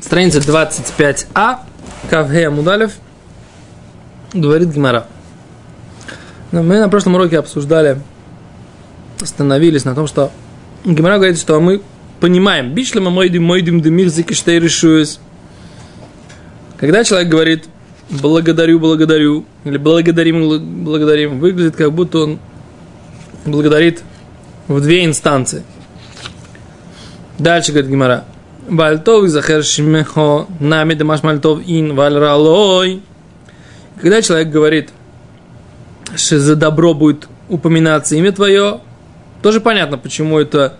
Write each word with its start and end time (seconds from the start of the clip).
Страница 0.00 0.38
25а, 0.38 1.58
Кавхея 2.08 2.50
Мудалев, 2.50 2.92
говорит 4.32 4.68
Гимара. 4.68 5.06
Мы 6.52 6.78
на 6.78 6.88
прошлом 6.88 7.16
уроке 7.16 7.38
обсуждали, 7.38 8.00
остановились 9.20 9.84
на 9.84 9.96
том, 9.96 10.06
что 10.06 10.30
Гимара 10.84 11.16
говорит, 11.16 11.38
что 11.38 11.60
мы 11.60 11.82
понимаем, 12.20 12.74
бишлема 12.74 13.10
мойдим 13.10 13.42
мойдим 13.42 13.80
демир 13.80 14.08
зикиштей 14.08 14.60
решуюсь. 14.60 15.18
Когда 16.76 17.02
человек 17.02 17.28
говорит 17.28 17.64
благодарю, 18.08 18.78
благодарю, 18.78 19.46
или 19.64 19.78
благодарим, 19.78 20.84
благодарим, 20.84 21.40
выглядит 21.40 21.74
как 21.74 21.92
будто 21.92 22.18
он 22.18 22.38
благодарит 23.44 24.04
в 24.68 24.80
две 24.80 25.04
инстанции. 25.04 25.64
Дальше 27.38 27.72
говорит 27.72 27.90
Гимара. 27.90 28.24
Вальтов 28.68 29.28
захер 29.28 29.64
шимехо 29.64 30.46
нами 30.60 30.94
дамаш 30.94 31.22
мальтов 31.22 31.60
ин 31.66 31.94
вальралой. 31.94 33.02
Когда 34.00 34.20
человек 34.20 34.50
говорит, 34.50 34.90
что 36.14 36.38
за 36.38 36.54
добро 36.54 36.92
будет 36.92 37.28
упоминаться 37.48 38.14
имя 38.16 38.30
твое, 38.30 38.80
тоже 39.42 39.60
понятно, 39.60 39.96
почему 39.96 40.38
это 40.38 40.76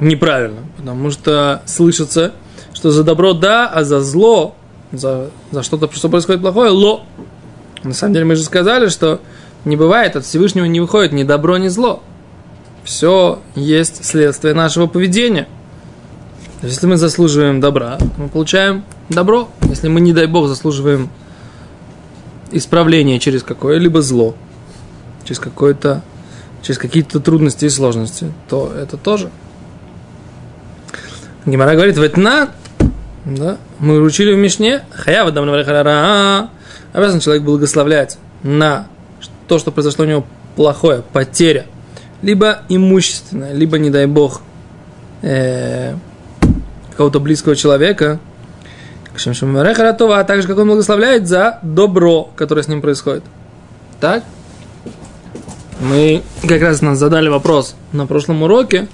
неправильно. 0.00 0.60
Потому 0.76 1.10
что 1.10 1.62
слышится, 1.66 2.32
что 2.74 2.90
за 2.90 3.04
добро 3.04 3.32
да, 3.32 3.68
а 3.68 3.84
за 3.84 4.00
зло, 4.00 4.56
за, 4.90 5.30
за 5.52 5.62
что-то, 5.62 5.90
что 5.94 6.08
происходит 6.08 6.42
плохое, 6.42 6.70
ло. 6.70 7.04
На 7.84 7.94
самом 7.94 8.14
деле 8.14 8.24
мы 8.24 8.34
же 8.34 8.42
сказали, 8.42 8.88
что 8.88 9.20
не 9.64 9.76
бывает, 9.76 10.16
от 10.16 10.24
Всевышнего 10.24 10.64
не 10.64 10.80
выходит 10.80 11.12
ни 11.12 11.22
добро, 11.22 11.58
ни 11.58 11.68
зло. 11.68 12.02
Все 12.82 13.40
есть 13.54 14.04
следствие 14.04 14.52
нашего 14.52 14.88
поведения– 14.88 15.46
если 16.62 16.86
мы 16.86 16.96
заслуживаем 16.96 17.60
добра, 17.60 17.98
мы 18.16 18.28
получаем 18.28 18.84
добро. 19.08 19.48
Если 19.68 19.88
мы, 19.88 20.00
не 20.00 20.12
дай 20.12 20.26
Бог, 20.26 20.48
заслуживаем 20.48 21.10
исправления 22.50 23.18
через 23.18 23.42
какое-либо 23.42 24.00
зло, 24.02 24.34
через 25.24 25.38
какое-то, 25.38 26.02
через 26.62 26.78
какие-то 26.78 27.20
трудности 27.20 27.66
и 27.66 27.68
сложности, 27.68 28.32
то 28.48 28.72
это 28.74 28.96
тоже. 28.96 29.30
Гимара 31.44 31.74
говорит, 31.74 31.96
ветна, 31.96 32.50
да, 33.24 33.58
мы 33.78 34.00
учили 34.00 34.32
в 34.32 34.36
Мишне, 34.36 34.84
хаява 34.92 35.30
дам 35.32 36.50
обязан 36.92 37.20
человек 37.20 37.42
благословлять 37.44 38.18
на 38.42 38.86
то, 39.46 39.58
что 39.58 39.70
произошло 39.70 40.04
у 40.04 40.08
него 40.08 40.26
плохое, 40.56 41.02
потеря, 41.12 41.66
либо 42.22 42.60
имущественное, 42.68 43.52
либо, 43.52 43.78
не 43.78 43.90
дай 43.90 44.06
бог, 44.06 44.40
э, 45.22 45.94
какого-то 46.96 47.20
близкого 47.20 47.54
человека, 47.54 48.18
а 49.14 50.24
также 50.24 50.48
как 50.48 50.58
он 50.58 50.68
благословляет 50.68 51.28
за 51.28 51.58
добро, 51.60 52.30
которое 52.36 52.62
с 52.62 52.68
ним 52.68 52.80
происходит. 52.80 53.22
Так? 54.00 54.24
Мы 55.78 56.22
как 56.48 56.62
раз 56.62 56.80
нас 56.80 56.98
задали 56.98 57.28
вопрос 57.28 57.76
на 57.92 58.06
прошлом 58.06 58.42
уроке, 58.42 58.88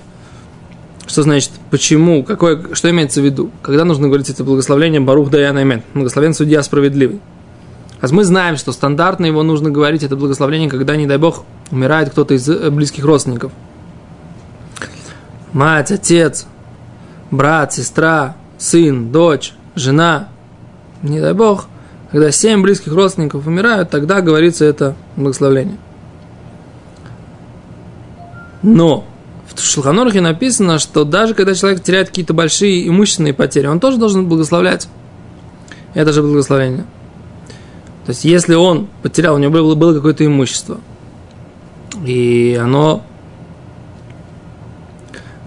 что 1.06 1.22
значит, 1.22 1.52
почему, 1.70 2.24
какое, 2.24 2.74
что 2.74 2.90
имеется 2.90 3.20
в 3.20 3.24
виду, 3.24 3.52
когда 3.62 3.84
нужно 3.84 4.08
говорить 4.08 4.30
это 4.30 4.42
благословление 4.42 5.00
Барух 5.00 5.30
Даяна 5.30 5.60
Имен, 5.60 5.84
благословен 5.94 6.34
судья 6.34 6.64
справедливый. 6.64 7.20
А 8.00 8.08
мы 8.10 8.24
знаем, 8.24 8.56
что 8.56 8.72
стандартно 8.72 9.26
его 9.26 9.44
нужно 9.44 9.70
говорить, 9.70 10.02
это 10.02 10.16
благословление, 10.16 10.68
когда, 10.68 10.96
не 10.96 11.06
дай 11.06 11.18
Бог, 11.18 11.44
умирает 11.70 12.10
кто-то 12.10 12.34
из 12.34 12.48
э, 12.48 12.68
близких 12.70 13.04
родственников. 13.04 13.52
Мать, 15.52 15.92
отец, 15.92 16.46
брат, 17.32 17.72
сестра, 17.72 18.36
сын, 18.58 19.10
дочь, 19.10 19.54
жена, 19.74 20.28
не 21.02 21.20
дай 21.20 21.32
бог, 21.32 21.66
когда 22.12 22.30
семь 22.30 22.62
близких 22.62 22.92
родственников 22.92 23.46
умирают, 23.46 23.90
тогда 23.90 24.20
говорится 24.20 24.64
это 24.64 24.94
благословление. 25.16 25.78
Но 28.62 29.04
в 29.52 29.60
Шелханорхе 29.60 30.20
написано, 30.20 30.78
что 30.78 31.04
даже 31.04 31.34
когда 31.34 31.54
человек 31.54 31.82
теряет 31.82 32.08
какие-то 32.08 32.34
большие 32.34 32.86
имущественные 32.86 33.34
потери, 33.34 33.66
он 33.66 33.80
тоже 33.80 33.96
должен 33.96 34.28
благословлять. 34.28 34.86
Это 35.94 36.12
же 36.12 36.22
благословение. 36.22 36.84
То 38.04 38.10
есть, 38.10 38.24
если 38.24 38.54
он 38.54 38.88
потерял, 39.02 39.34
у 39.34 39.38
него 39.38 39.52
было, 39.52 39.74
было 39.74 39.94
какое-то 39.94 40.24
имущество, 40.24 40.80
и 42.04 42.58
оно 42.60 43.02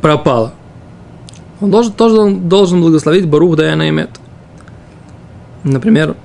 пропало– 0.01 0.53
он 1.61 1.71
должен, 1.71 1.93
тоже 1.93 2.35
должен 2.35 2.81
благословить 2.81 3.27
Барух 3.27 3.55
Даяна 3.55 3.89
Имет. 3.89 4.09
Например, 5.63 6.15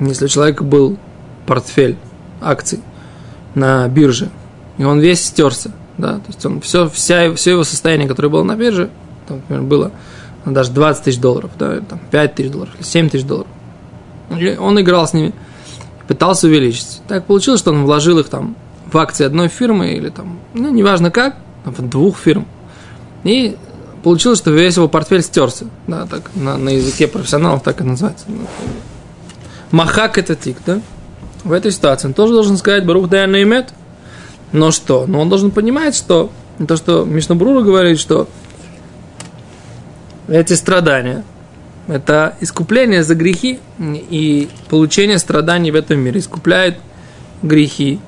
если 0.00 0.26
у 0.26 0.28
человека 0.28 0.64
был 0.64 0.96
портфель 1.46 1.96
акций 2.40 2.80
на 3.54 3.88
бирже, 3.88 4.30
и 4.78 4.84
он 4.84 5.00
весь 5.00 5.24
стерся, 5.24 5.72
да, 5.98 6.14
то 6.16 6.26
есть 6.28 6.44
он 6.46 6.60
все, 6.60 6.88
вся, 6.88 7.34
все 7.34 7.52
его 7.52 7.64
состояние, 7.64 8.08
которое 8.08 8.28
было 8.28 8.42
на 8.42 8.56
бирже, 8.56 8.90
там, 9.26 9.38
например, 9.38 9.62
было 9.62 9.92
даже 10.44 10.70
20 10.70 11.04
тысяч 11.04 11.18
долларов, 11.18 11.50
да, 11.58 11.80
там, 11.80 12.00
5 12.10 12.34
тысяч 12.34 12.50
долларов, 12.50 12.74
7 12.80 13.08
тысяч 13.08 13.24
долларов. 13.24 13.48
И 14.30 14.56
он 14.56 14.80
играл 14.80 15.06
с 15.06 15.12
ними, 15.12 15.32
пытался 16.06 16.46
увеличить. 16.46 17.00
Так 17.08 17.24
получилось, 17.24 17.60
что 17.60 17.72
он 17.72 17.84
вложил 17.84 18.18
их 18.18 18.28
там 18.28 18.56
в 18.90 18.96
акции 18.98 19.24
одной 19.24 19.48
фирмы 19.48 19.94
или 19.94 20.10
там, 20.10 20.38
ну, 20.54 20.70
неважно 20.70 21.10
как, 21.10 21.36
в 21.64 21.82
двух 21.88 22.18
фирм. 22.18 22.46
И 23.24 23.56
получилось, 24.06 24.38
что 24.38 24.52
весь 24.52 24.76
его 24.76 24.86
портфель 24.86 25.20
стерся. 25.20 25.66
Да, 25.88 26.06
так, 26.06 26.30
на, 26.36 26.56
на 26.56 26.68
языке 26.68 27.08
профессионалов 27.08 27.64
так 27.64 27.80
и 27.80 27.84
называется. 27.84 28.24
Махак 29.72 30.16
это 30.16 30.36
тик, 30.36 30.58
да? 30.64 30.80
В 31.42 31.50
этой 31.50 31.72
ситуации 31.72 32.06
он 32.06 32.14
тоже 32.14 32.32
должен 32.32 32.56
сказать 32.56 32.86
Барух 32.86 33.08
Даяна 33.08 33.42
имет. 33.42 33.70
Но 34.52 34.70
что? 34.70 35.06
Но 35.08 35.20
он 35.20 35.28
должен 35.28 35.50
понимать, 35.50 35.96
что 35.96 36.30
то, 36.68 36.76
что 36.76 37.04
Мишнабрура 37.04 37.62
говорит, 37.62 37.98
что 37.98 38.28
эти 40.28 40.52
страдания– 40.52 41.24
это 41.88 42.36
искупление 42.40 43.02
за 43.02 43.16
грехи 43.16 43.58
и 43.80 44.48
получение 44.70 45.18
страданий 45.18 45.72
в 45.72 45.74
этом 45.74 45.98
мире. 45.98 46.20
Искупляет 46.20 46.78
грехи, 47.42 47.98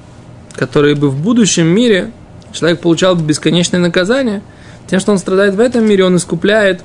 которые 0.54 0.94
бы 0.94 1.10
в 1.10 1.20
будущем 1.20 1.66
мире 1.66 2.12
человек 2.52 2.82
получал 2.82 3.16
бы 3.16 3.24
бесконечное 3.24 3.80
наказание– 3.80 4.42
тем, 4.88 5.00
что 5.00 5.12
он 5.12 5.18
страдает 5.18 5.54
в 5.54 5.60
этом 5.60 5.86
мире, 5.86 6.04
он 6.04 6.16
искупляет 6.16 6.82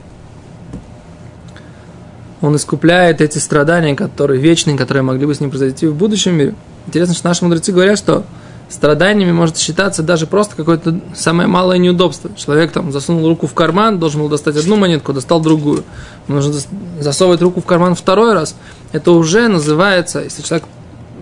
он 2.41 2.57
искупляет 2.57 3.21
эти 3.21 3.37
страдания, 3.37 3.95
которые 3.95 4.41
вечные, 4.41 4.77
которые 4.77 5.01
могли 5.01 5.25
бы 5.25 5.33
с 5.33 5.39
ним 5.39 5.49
произойти 5.49 5.87
в 5.87 5.95
будущем 5.95 6.35
мире. 6.35 6.55
Интересно, 6.87 7.15
что 7.15 7.27
наши 7.29 7.45
мудрецы 7.45 7.71
говорят, 7.71 7.97
что 7.97 8.25
страданиями 8.67 9.31
может 9.31 9.57
считаться 9.57 10.03
даже 10.03 10.27
просто 10.27 10.57
какое-то 10.57 10.99
самое 11.15 11.47
малое 11.47 11.77
неудобство. 11.77 12.31
Человек 12.35 12.73
там 12.73 12.91
засунул 12.91 13.29
руку 13.29 13.47
в 13.47 13.53
карман, 13.53 13.97
должен 13.97 14.19
был 14.19 14.27
достать 14.27 14.57
одну 14.57 14.75
монетку, 14.75 15.13
достал 15.13 15.39
другую. 15.39 15.85
Нужно 16.27 16.53
засовывать 16.99 17.41
руку 17.41 17.61
в 17.61 17.65
карман 17.65 17.95
второй 17.95 18.33
раз. 18.33 18.57
Это 18.91 19.11
уже 19.11 19.47
называется, 19.47 20.19
если 20.19 20.41
человек 20.41 20.67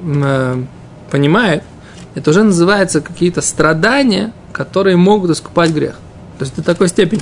э, 0.03 0.63
понимает, 1.11 1.63
это 2.15 2.31
уже 2.31 2.41
называется 2.41 2.99
какие-то 2.99 3.41
страдания, 3.41 4.33
которые 4.53 4.97
могут 4.97 5.29
искупать 5.29 5.69
грех. 5.69 5.95
То 6.41 6.45
есть 6.45 6.55
до 6.55 6.63
такой 6.63 6.87
степени 6.87 7.21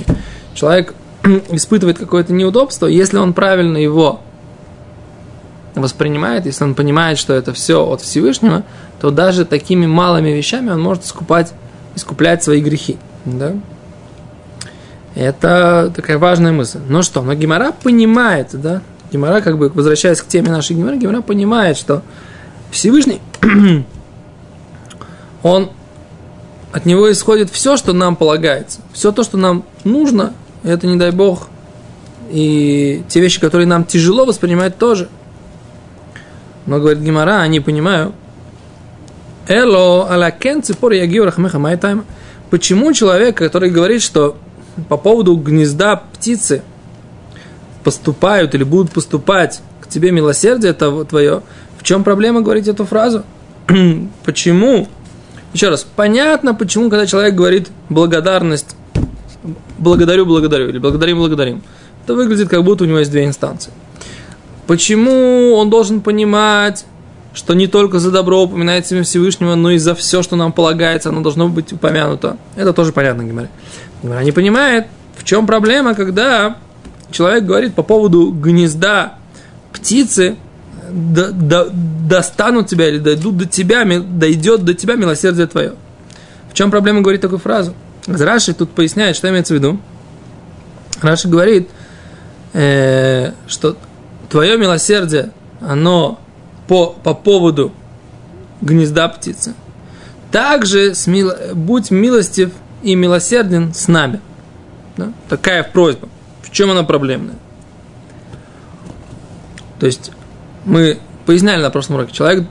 человек 0.54 0.94
испытывает 1.50 1.98
какое-то 1.98 2.32
неудобство, 2.32 2.86
если 2.86 3.18
он 3.18 3.34
правильно 3.34 3.76
его 3.76 4.20
воспринимает, 5.74 6.46
если 6.46 6.64
он 6.64 6.74
понимает, 6.74 7.18
что 7.18 7.34
это 7.34 7.52
все 7.52 7.86
от 7.86 8.00
Всевышнего, 8.00 8.62
то 8.98 9.10
даже 9.10 9.44
такими 9.44 9.84
малыми 9.84 10.30
вещами 10.30 10.70
он 10.70 10.80
может 10.80 11.04
искупать, 11.04 11.52
искуплять 11.94 12.42
свои 12.42 12.62
грехи. 12.62 12.96
Да? 13.26 13.52
Это 15.14 15.92
такая 15.94 16.16
важная 16.16 16.52
мысль. 16.52 16.80
Ну 16.88 17.02
что, 17.02 17.20
но 17.20 17.34
Гимара 17.34 17.72
понимает, 17.72 18.48
да? 18.54 18.80
Гимара, 19.12 19.42
как 19.42 19.58
бы 19.58 19.68
возвращаясь 19.68 20.22
к 20.22 20.28
теме 20.28 20.48
нашей 20.48 20.76
Гимара, 20.76 20.96
Гимара 20.96 21.20
понимает, 21.20 21.76
что 21.76 22.00
Всевышний, 22.70 23.20
он 25.42 25.72
от 26.72 26.86
него 26.86 27.10
исходит 27.10 27.50
все, 27.50 27.76
что 27.76 27.92
нам 27.92 28.16
полагается. 28.16 28.80
Все 28.92 29.12
то, 29.12 29.22
что 29.22 29.36
нам 29.36 29.64
нужно, 29.84 30.34
это, 30.62 30.86
не 30.86 30.96
дай 30.96 31.10
бог, 31.10 31.48
и 32.30 33.02
те 33.08 33.20
вещи, 33.20 33.40
которые 33.40 33.66
нам 33.66 33.84
тяжело 33.84 34.24
воспринимать 34.24 34.78
тоже. 34.78 35.08
Но, 36.66 36.78
говорит 36.78 37.02
Гимара, 37.02 37.46
не 37.48 37.60
понимаю. 37.60 38.12
Эло, 39.48 40.08
аля 40.08 40.30
кен 40.30 40.62
ципор 40.62 40.92
ягиу 40.92 41.24
рахмеха 41.24 41.58
майтайм. 41.58 42.04
Почему 42.50 42.92
человек, 42.92 43.36
который 43.36 43.70
говорит, 43.70 44.02
что 44.02 44.36
по 44.88 44.96
поводу 44.96 45.34
гнезда 45.36 45.96
птицы 45.96 46.62
поступают 47.82 48.54
или 48.54 48.62
будут 48.62 48.92
поступать 48.92 49.60
к 49.80 49.88
тебе 49.88 50.12
милосердие 50.12 50.72
твое, 50.72 51.42
в 51.78 51.82
чем 51.82 52.04
проблема 52.04 52.42
говорить 52.42 52.68
эту 52.68 52.84
фразу? 52.84 53.24
Почему 54.24 54.88
еще 55.52 55.68
раз, 55.68 55.86
понятно, 55.96 56.54
почему, 56.54 56.90
когда 56.90 57.06
человек 57.06 57.34
говорит 57.34 57.68
благодарность, 57.88 58.76
благодарю, 59.78 60.26
благодарю, 60.26 60.68
или 60.68 60.78
благодарим, 60.78 61.18
благодарим. 61.18 61.62
это 62.04 62.14
выглядит, 62.14 62.48
как 62.48 62.62
будто 62.62 62.84
у 62.84 62.86
него 62.86 62.98
есть 62.98 63.10
две 63.10 63.24
инстанции. 63.24 63.72
Почему 64.66 65.54
он 65.54 65.70
должен 65.70 66.00
понимать, 66.00 66.84
что 67.32 67.54
не 67.54 67.66
только 67.66 67.98
за 67.98 68.10
добро 68.10 68.42
упоминается 68.42 68.94
имя 68.94 69.04
Всевышнего, 69.04 69.54
но 69.54 69.70
и 69.70 69.78
за 69.78 69.94
все, 69.94 70.22
что 70.22 70.36
нам 70.36 70.52
полагается, 70.52 71.08
оно 71.08 71.20
должно 71.22 71.48
быть 71.48 71.72
упомянуто. 71.72 72.36
Это 72.56 72.72
тоже 72.72 72.92
понятно, 72.92 73.22
Гимара. 73.22 73.48
Гимара 74.02 74.22
не 74.22 74.32
понимает, 74.32 74.86
в 75.16 75.24
чем 75.24 75.46
проблема, 75.46 75.94
когда 75.94 76.58
человек 77.10 77.44
говорит 77.44 77.74
по 77.74 77.82
поводу 77.82 78.30
гнезда 78.30 79.14
птицы, 79.72 80.36
до, 80.90 81.32
до, 81.32 81.68
достанут 81.70 82.68
тебя 82.68 82.88
или 82.88 82.98
дойдут 82.98 83.36
до 83.36 83.46
тебя, 83.46 83.84
дойдет 83.84 84.64
до 84.64 84.74
тебя 84.74 84.94
милосердие 84.96 85.46
твое. 85.46 85.74
В 86.50 86.54
чем 86.54 86.70
проблема 86.70 87.00
говорить 87.00 87.20
такую 87.20 87.38
фразу? 87.38 87.74
Раши 88.06 88.54
тут 88.54 88.70
поясняет, 88.70 89.16
что 89.16 89.28
имеется 89.28 89.54
в 89.54 89.56
виду. 89.56 89.78
Раши 91.00 91.28
говорит, 91.28 91.68
э, 92.52 93.32
что 93.46 93.76
твое 94.28 94.58
милосердие, 94.58 95.30
оно 95.60 96.20
по, 96.66 96.88
по 96.88 97.14
поводу 97.14 97.72
гнезда 98.60 99.08
птицы. 99.08 99.54
Также 100.30 100.94
смил, 100.94 101.32
будь 101.54 101.90
милостив 101.90 102.50
и 102.82 102.94
милосерден 102.94 103.74
с 103.74 103.88
нами. 103.88 104.20
Да? 104.96 105.12
Такая 105.28 105.62
просьба. 105.62 106.08
В 106.42 106.50
чем 106.50 106.70
она 106.70 106.82
проблемная? 106.82 107.36
То 109.78 109.86
есть 109.86 110.12
мы 110.64 110.98
поясняли 111.26 111.62
на 111.62 111.70
прошлом 111.70 111.96
уроке, 111.96 112.12
человек 112.12 112.46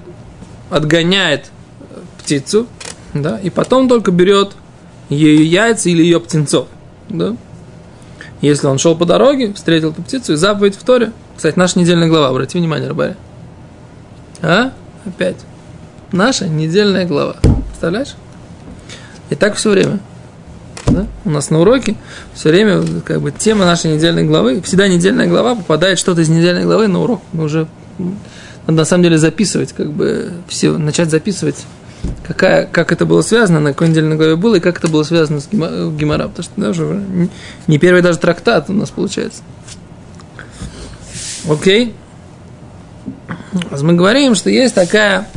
отгоняет 0.69 1.51
птицу, 2.17 2.67
да, 3.13 3.39
и 3.39 3.49
потом 3.49 3.89
только 3.89 4.11
берет 4.11 4.53
ее 5.09 5.43
яйца 5.43 5.89
или 5.89 6.03
ее 6.03 6.19
птенцов. 6.19 6.67
Да? 7.09 7.35
Если 8.41 8.67
он 8.67 8.77
шел 8.77 8.95
по 8.95 9.05
дороге, 9.05 9.53
встретил 9.53 9.91
эту 9.91 10.01
птицу, 10.03 10.33
и 10.33 10.35
заповедь 10.35 10.75
в 10.75 10.83
Торе. 10.83 11.11
Кстати, 11.35 11.57
наша 11.57 11.79
недельная 11.79 12.07
глава, 12.07 12.29
обрати 12.29 12.57
внимание, 12.57 12.87
Рабари. 12.87 13.15
А? 14.41 14.71
Опять. 15.05 15.37
Наша 16.11 16.47
недельная 16.47 17.05
глава. 17.05 17.35
Представляешь? 17.41 18.15
И 19.29 19.35
так 19.35 19.55
все 19.55 19.71
время. 19.71 19.99
Да? 20.87 21.07
У 21.25 21.29
нас 21.29 21.49
на 21.49 21.59
уроке 21.59 21.95
все 22.33 22.49
время 22.49 22.83
как 23.05 23.21
бы 23.21 23.31
тема 23.31 23.65
нашей 23.65 23.93
недельной 23.93 24.23
главы. 24.23 24.61
Всегда 24.61 24.87
недельная 24.87 25.27
глава 25.27 25.55
попадает 25.55 25.99
что-то 25.99 26.21
из 26.21 26.29
недельной 26.29 26.63
главы 26.63 26.87
на 26.87 27.01
урок. 27.01 27.21
Мы 27.33 27.43
уже 27.43 27.67
надо 28.67 28.77
на 28.79 28.85
самом 28.85 29.03
деле 29.03 29.17
записывать, 29.17 29.73
как 29.73 29.91
бы 29.91 30.31
все, 30.47 30.77
начать 30.77 31.09
записывать 31.09 31.65
какая, 32.25 32.65
как 32.65 32.91
это 32.91 33.05
было 33.05 33.21
связано, 33.21 33.59
на 33.59 33.73
какой 33.73 33.89
недельной 33.89 34.15
главе 34.15 34.35
было, 34.35 34.55
и 34.55 34.59
как 34.59 34.77
это 34.77 34.87
было 34.87 35.03
связано 35.03 35.39
с 35.39 35.47
Гимара, 35.47 36.27
потому 36.27 36.43
что 36.43 36.61
даже 36.61 37.03
не 37.67 37.77
первый 37.77 38.01
даже 38.01 38.19
трактат 38.19 38.69
у 38.69 38.73
нас 38.73 38.89
получается. 38.89 39.41
Окей. 41.49 41.95
Мы 43.81 43.93
говорим, 43.93 44.35
что 44.35 44.49
есть 44.49 44.75
такая 44.75 45.27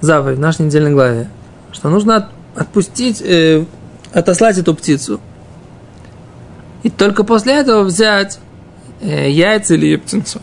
заповедь 0.00 0.38
в 0.38 0.40
нашей 0.40 0.66
недельной 0.66 0.92
главе, 0.92 1.30
что 1.72 1.88
нужно 1.88 2.28
отпустить, 2.54 3.22
э, 3.22 3.64
отослать 4.12 4.58
эту 4.58 4.74
птицу. 4.74 5.20
И 6.82 6.90
только 6.90 7.24
после 7.24 7.54
этого 7.54 7.84
взять 7.84 8.38
э, 9.00 9.30
яйца 9.30 9.74
или 9.74 9.96
птенцов. 9.96 10.42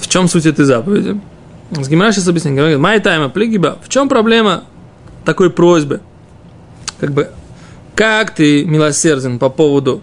В 0.00 0.08
чем 0.08 0.28
суть 0.28 0.46
этой 0.46 0.64
заповеди? 0.64 1.20
С 1.70 1.88
Гимара 1.88 2.12
сейчас 2.12 2.28
объясняет. 2.28 2.56
Говорит, 2.56 2.78
май 2.78 3.00
тайма, 3.00 3.28
плигиба. 3.28 3.78
В 3.82 3.88
чем 3.88 4.08
проблема 4.08 4.64
такой 5.24 5.50
просьбы? 5.50 6.00
Как 7.00 7.12
бы, 7.12 7.30
как 7.94 8.34
ты 8.34 8.64
милосерден 8.64 9.38
по 9.38 9.48
поводу 9.48 10.02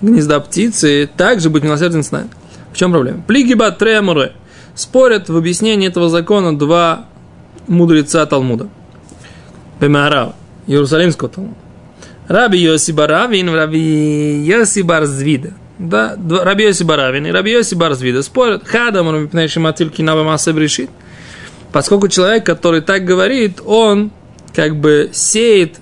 гнезда 0.00 0.40
птицы, 0.40 1.08
так 1.16 1.40
же 1.40 1.50
будь 1.50 1.64
милосерден 1.64 2.02
с 2.02 2.10
нами. 2.10 2.28
В 2.72 2.76
чем 2.76 2.92
проблема? 2.92 3.22
Плигиба 3.26 3.70
треморы. 3.70 4.32
Спорят 4.74 5.28
в 5.28 5.36
объяснении 5.36 5.88
этого 5.88 6.08
закона 6.08 6.56
два 6.56 7.06
мудреца 7.66 8.26
Талмуда. 8.26 8.68
Бемарава, 9.80 10.34
Иерусалимского 10.66 11.30
Талмуда. 11.30 11.56
Раби 12.26 12.58
Йоси 12.58 12.92
Баравин, 12.92 13.50
Раби 13.54 14.42
Йоси 14.44 14.82
Барзвида. 14.82 15.52
Да, 15.78 16.16
Раби 16.42 16.64
Йоси 16.64 16.84
Баравин 16.84 17.26
и 17.26 17.30
Раби 17.30 17.52
Йоси 17.52 17.74
Барзвида 17.74 18.22
спорят. 18.22 18.66
Хадам 18.66 19.10
Рабипнейши 19.10 19.58
Матиль 19.60 19.90
Кинава 19.90 20.22
Масеб 20.22 20.56
решит. 20.56 20.90
Поскольку 21.72 22.08
человек, 22.08 22.46
который 22.46 22.80
так 22.80 23.04
говорит, 23.04 23.60
он 23.64 24.12
как 24.54 24.76
бы 24.76 25.10
сеет 25.12 25.78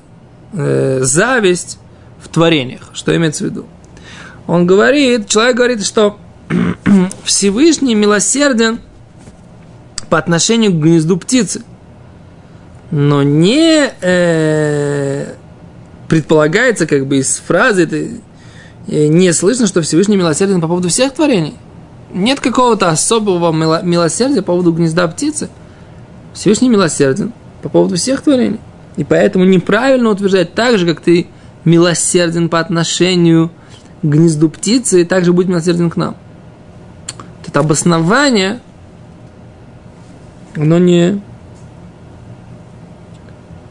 э, 0.55 1.01
зависть 1.03 1.79
в 2.23 2.29
творениях. 2.29 2.91
Что 2.95 3.15
имеется 3.15 3.45
в 3.45 3.47
виду? 3.49 3.67
Он 4.47 4.67
говорит, 4.67 5.29
человек 5.29 5.57
говорит, 5.57 5.85
что 5.85 6.19
Всевышний 7.25 7.95
милосерден 7.95 8.81
по 10.09 10.17
отношению 10.19 10.73
к 10.73 10.77
гнезду 10.77 11.19
птицы. 11.19 11.63
Но 12.91 13.23
не 13.23 13.91
э, 14.01 15.35
предполагается 16.09 16.87
как 16.87 17.07
бы 17.07 17.19
из 17.19 17.37
фразы 17.47 17.85
этой 17.85 18.21
не 18.87 19.33
слышно, 19.33 19.67
что 19.67 19.83
Всевышний 19.83 20.17
милосерден 20.17 20.61
по 20.61 20.69
поводу 20.69 20.89
всех 20.89 21.13
творений. 21.13 21.55
Нет 22.13 22.41
какого-то 22.41 22.91
особого 22.91 23.53
милосердия 23.83 24.43
по 24.43 24.53
поводу 24.53 24.73
гнезда 24.73 25.09
птицы. 25.09 25.49
Всевышний 26.35 26.69
милосерден 26.69 27.33
по 27.63 27.69
поводу 27.69 27.97
всех 27.97 28.23
творений. 28.23 28.61
И 28.97 29.05
поэтому 29.05 29.45
неправильно 29.45 30.11
утверждать 30.11 30.55
так 30.55 30.79
же, 30.79 30.87
как 30.87 31.01
ты 31.01 31.27
милосерден 31.65 32.49
по 32.49 32.61
отношению 32.61 33.51
к 34.03 34.07
гнезду 34.07 34.51
птицы, 34.51 35.03
и 35.03 35.05
также 35.05 35.33
будь 35.33 35.47
милосерден 35.47 35.89
к 35.89 35.97
нам. 35.97 36.17
Это 37.47 37.61
обоснование, 37.61 38.61
оно 40.57 40.79
не, 40.79 41.23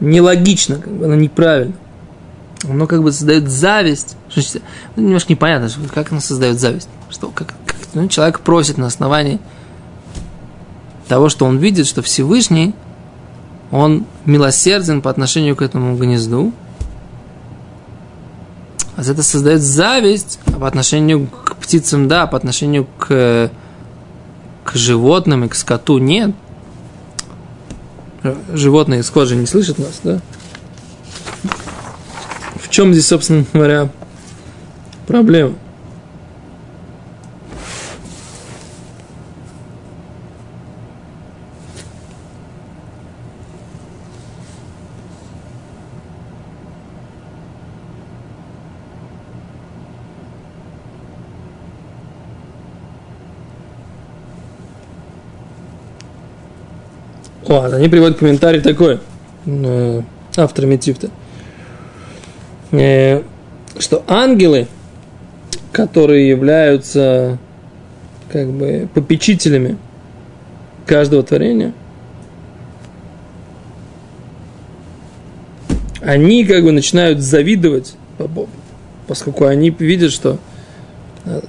нелогично, 0.00 0.76
как 0.76 0.92
бы, 0.92 1.04
оно 1.04 1.14
неправильно 1.14 1.74
оно 2.64 2.86
как 2.86 3.02
бы 3.02 3.12
создает 3.12 3.48
зависть. 3.48 4.16
Ну, 4.96 5.02
немножко 5.04 5.32
непонятно, 5.32 5.68
как 5.92 6.12
оно 6.12 6.20
создает 6.20 6.60
зависть. 6.60 6.88
Что, 7.10 7.28
как, 7.28 7.54
как 7.66 7.76
ну, 7.94 8.08
человек 8.08 8.40
просит 8.40 8.78
на 8.78 8.86
основании 8.86 9.40
того, 11.08 11.28
что 11.28 11.44
он 11.44 11.58
видит, 11.58 11.86
что 11.86 12.02
Всевышний, 12.02 12.74
он 13.70 14.06
милосерден 14.24 15.02
по 15.02 15.10
отношению 15.10 15.56
к 15.56 15.62
этому 15.62 15.96
гнезду. 15.96 16.52
А 18.96 19.00
это 19.02 19.22
создает 19.22 19.62
зависть 19.62 20.38
по 20.58 20.66
отношению 20.66 21.26
к 21.26 21.56
птицам, 21.56 22.08
да, 22.08 22.26
по 22.26 22.36
отношению 22.36 22.86
к, 22.98 23.50
к 24.64 24.74
животным 24.74 25.44
и 25.44 25.48
к 25.48 25.54
скоту 25.54 25.98
нет. 25.98 26.32
Животные 28.52 29.02
с 29.02 29.10
кожи 29.10 29.34
не 29.34 29.46
слышат 29.46 29.78
нас, 29.78 30.00
да? 30.04 30.20
Чем 32.72 32.94
здесь, 32.94 33.06
собственно 33.06 33.44
говоря, 33.52 33.90
проблема? 35.06 35.54
О, 57.46 57.66
они 57.70 57.88
приводят 57.88 58.18
комментарий 58.18 58.62
такой, 58.62 58.98
э, 59.44 60.02
автор 60.38 60.64
Метифта. 60.64 61.10
Э, 62.72 63.22
что 63.78 64.02
ангелы, 64.06 64.66
которые 65.72 66.28
являются 66.28 67.38
как 68.30 68.50
бы 68.50 68.88
попечителями 68.94 69.76
каждого 70.86 71.22
творения, 71.22 71.74
они 76.00 76.44
как 76.44 76.64
бы 76.64 76.72
начинают 76.72 77.20
завидовать, 77.20 77.94
поскольку 79.06 79.44
они 79.44 79.70
видят, 79.70 80.10
что 80.10 80.38
э, 81.24 81.40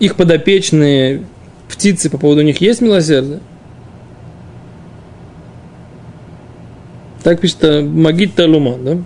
их 0.00 0.16
подопечные 0.16 1.24
птицы 1.68 2.10
по 2.10 2.18
поводу 2.18 2.42
них 2.42 2.60
есть 2.60 2.80
милосердие. 2.80 3.40
Так 7.22 7.40
пишет 7.40 7.62
э, 7.62 7.82
Магит 7.82 8.34
Талуман, 8.34 8.84
да? 8.84 8.98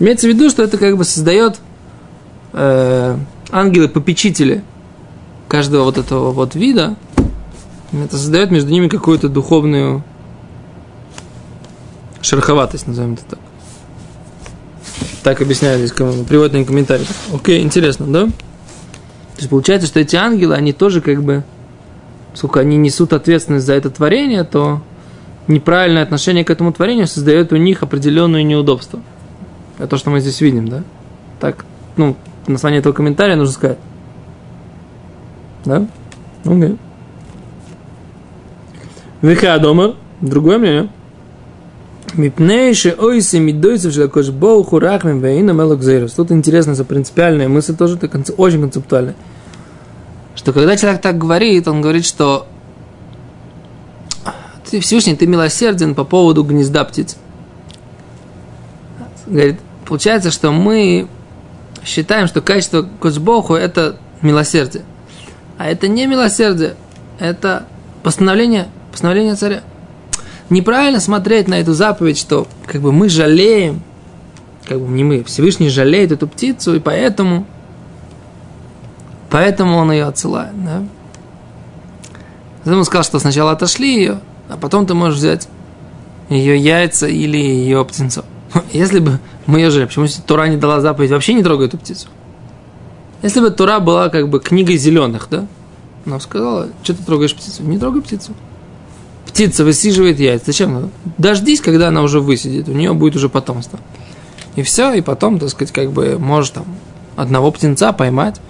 Имеется 0.00 0.26
в 0.26 0.30
виду, 0.30 0.48
что 0.48 0.62
это 0.62 0.78
как 0.78 0.96
бы 0.96 1.04
создает 1.04 1.60
э, 2.54 3.16
ангелы-попечители 3.52 4.64
каждого 5.46 5.84
вот 5.84 5.98
этого 5.98 6.32
вот 6.32 6.54
вида. 6.54 6.96
Это 7.92 8.16
создает 8.16 8.50
между 8.50 8.70
ними 8.70 8.88
какую-то 8.88 9.28
духовную 9.28 10.02
шероховатость, 12.22 12.86
назовем 12.86 13.14
это 13.14 13.24
так. 13.30 13.38
Так 15.22 15.42
объясняют 15.42 15.80
здесь, 15.80 15.92
приводят 15.92 16.54
на 16.54 16.64
комментарий. 16.64 17.06
Окей, 17.34 17.62
интересно, 17.62 18.06
да? 18.06 18.24
То 18.24 18.32
есть 19.36 19.50
получается, 19.50 19.86
что 19.86 20.00
эти 20.00 20.16
ангелы, 20.16 20.54
они 20.54 20.72
тоже 20.72 21.02
как 21.02 21.22
бы, 21.22 21.44
сколько 22.32 22.60
они 22.60 22.78
несут 22.78 23.12
ответственность 23.12 23.66
за 23.66 23.74
это 23.74 23.90
творение, 23.90 24.44
то 24.44 24.80
неправильное 25.46 26.02
отношение 26.02 26.44
к 26.44 26.50
этому 26.50 26.72
творению 26.72 27.06
создает 27.06 27.52
у 27.52 27.56
них 27.56 27.82
определенные 27.82 28.44
неудобства. 28.44 29.00
Это 29.80 29.88
то, 29.88 29.96
что 29.96 30.10
мы 30.10 30.20
здесь 30.20 30.42
видим, 30.42 30.68
да? 30.68 30.82
Так, 31.40 31.64
ну, 31.96 32.14
на 32.46 32.56
основании 32.56 32.80
этого 32.80 32.92
комментария 32.92 33.34
нужно 33.34 33.54
сказать. 33.54 33.78
Да? 35.64 35.86
Окей. 36.44 36.76
Виха 39.22 39.58
дома. 39.58 39.96
Другое 40.20 40.58
мнение. 40.58 40.90
Мипнейши 42.12 42.90
ойси 42.90 43.36
мидойцев 43.36 43.94
шлакош 43.94 44.28
боуху 44.28 44.78
рахмим 44.78 45.20
вейна 45.20 45.52
мелокзейрус. 45.52 46.12
Тут 46.12 46.30
интересная 46.30 46.76
принципиальная 46.84 47.48
мысль, 47.48 47.74
тоже 47.74 47.96
это 47.96 48.34
очень 48.34 48.60
концептуальная. 48.60 49.14
Что 50.34 50.52
когда 50.52 50.76
человек 50.76 51.00
так 51.00 51.16
говорит, 51.16 51.68
он 51.68 51.80
говорит, 51.80 52.04
что 52.04 52.46
ты 54.70 54.80
Всевышний, 54.80 55.16
ты 55.16 55.26
милосерден 55.26 55.94
по 55.94 56.04
поводу 56.04 56.44
гнезда 56.44 56.84
птиц. 56.84 57.16
Говорит, 59.26 59.60
получается, 59.90 60.30
что 60.30 60.52
мы 60.52 61.08
считаем, 61.84 62.28
что 62.28 62.40
качество 62.40 62.88
Кочбоху– 63.00 63.54
это 63.56 63.96
милосердие. 64.22 64.84
А 65.58 65.66
это 65.66 65.88
не 65.88 66.06
милосердие, 66.06 66.76
это 67.18 67.66
постановление, 68.04 68.68
постановление 68.92 69.34
царя. 69.34 69.62
Неправильно 70.48 71.00
смотреть 71.00 71.48
на 71.48 71.54
эту 71.54 71.74
заповедь, 71.74 72.18
что 72.18 72.46
как 72.66 72.80
бы 72.82 72.92
мы 72.92 73.08
жалеем, 73.08 73.82
как 74.68 74.78
бы 74.80 74.86
не 74.86 75.02
мы, 75.02 75.24
Всевышний 75.24 75.68
жалеет 75.68 76.12
эту 76.12 76.28
птицу, 76.28 76.76
и 76.76 76.78
поэтому, 76.78 77.44
поэтому 79.28 79.76
он 79.76 79.90
ее 79.90 80.04
отсылает. 80.04 80.52
Да? 80.64 80.84
Затем 82.62 82.78
он 82.78 82.84
сказал, 82.84 83.02
что 83.02 83.18
сначала 83.18 83.50
отошли 83.50 83.96
ее, 83.96 84.20
а 84.48 84.56
потом 84.56 84.86
ты 84.86 84.94
можешь 84.94 85.18
взять 85.18 85.48
ее 86.28 86.56
яйца 86.56 87.08
или 87.08 87.38
ее 87.38 87.84
птенцов. 87.84 88.24
Если 88.72 88.98
бы 88.98 89.18
мы 89.46 89.60
ее 89.60 89.70
жили, 89.70 89.84
почему 89.84 90.06
Тура 90.26 90.46
не 90.48 90.56
дала 90.56 90.80
заповедь 90.80 91.10
вообще 91.10 91.34
не 91.34 91.42
трогай 91.42 91.66
эту 91.66 91.78
птицу? 91.78 92.08
Если 93.22 93.40
бы 93.40 93.50
Тура 93.50 93.80
была 93.80 94.08
как 94.08 94.28
бы 94.28 94.40
книгой 94.40 94.76
зеленых, 94.76 95.28
да? 95.30 95.46
Она 96.06 96.18
сказала, 96.20 96.68
что 96.82 96.94
ты 96.94 97.02
трогаешь 97.04 97.34
птицу? 97.34 97.62
Не 97.62 97.78
трогай 97.78 98.02
птицу. 98.02 98.32
Птица 99.26 99.64
высиживает 99.64 100.18
яйца. 100.18 100.46
Зачем? 100.46 100.90
Дождись, 101.18 101.60
когда 101.60 101.88
она 101.88 102.02
уже 102.02 102.20
высидит, 102.20 102.68
у 102.68 102.72
нее 102.72 102.94
будет 102.94 103.16
уже 103.16 103.28
потомство. 103.28 103.78
И 104.56 104.62
все, 104.62 104.92
и 104.94 105.00
потом, 105.00 105.38
так 105.38 105.50
сказать, 105.50 105.72
как 105.72 105.92
бы 105.92 106.18
можешь 106.18 106.50
там 106.50 106.64
одного 107.16 107.52
птенца 107.52 107.92
поймать, 107.92 108.40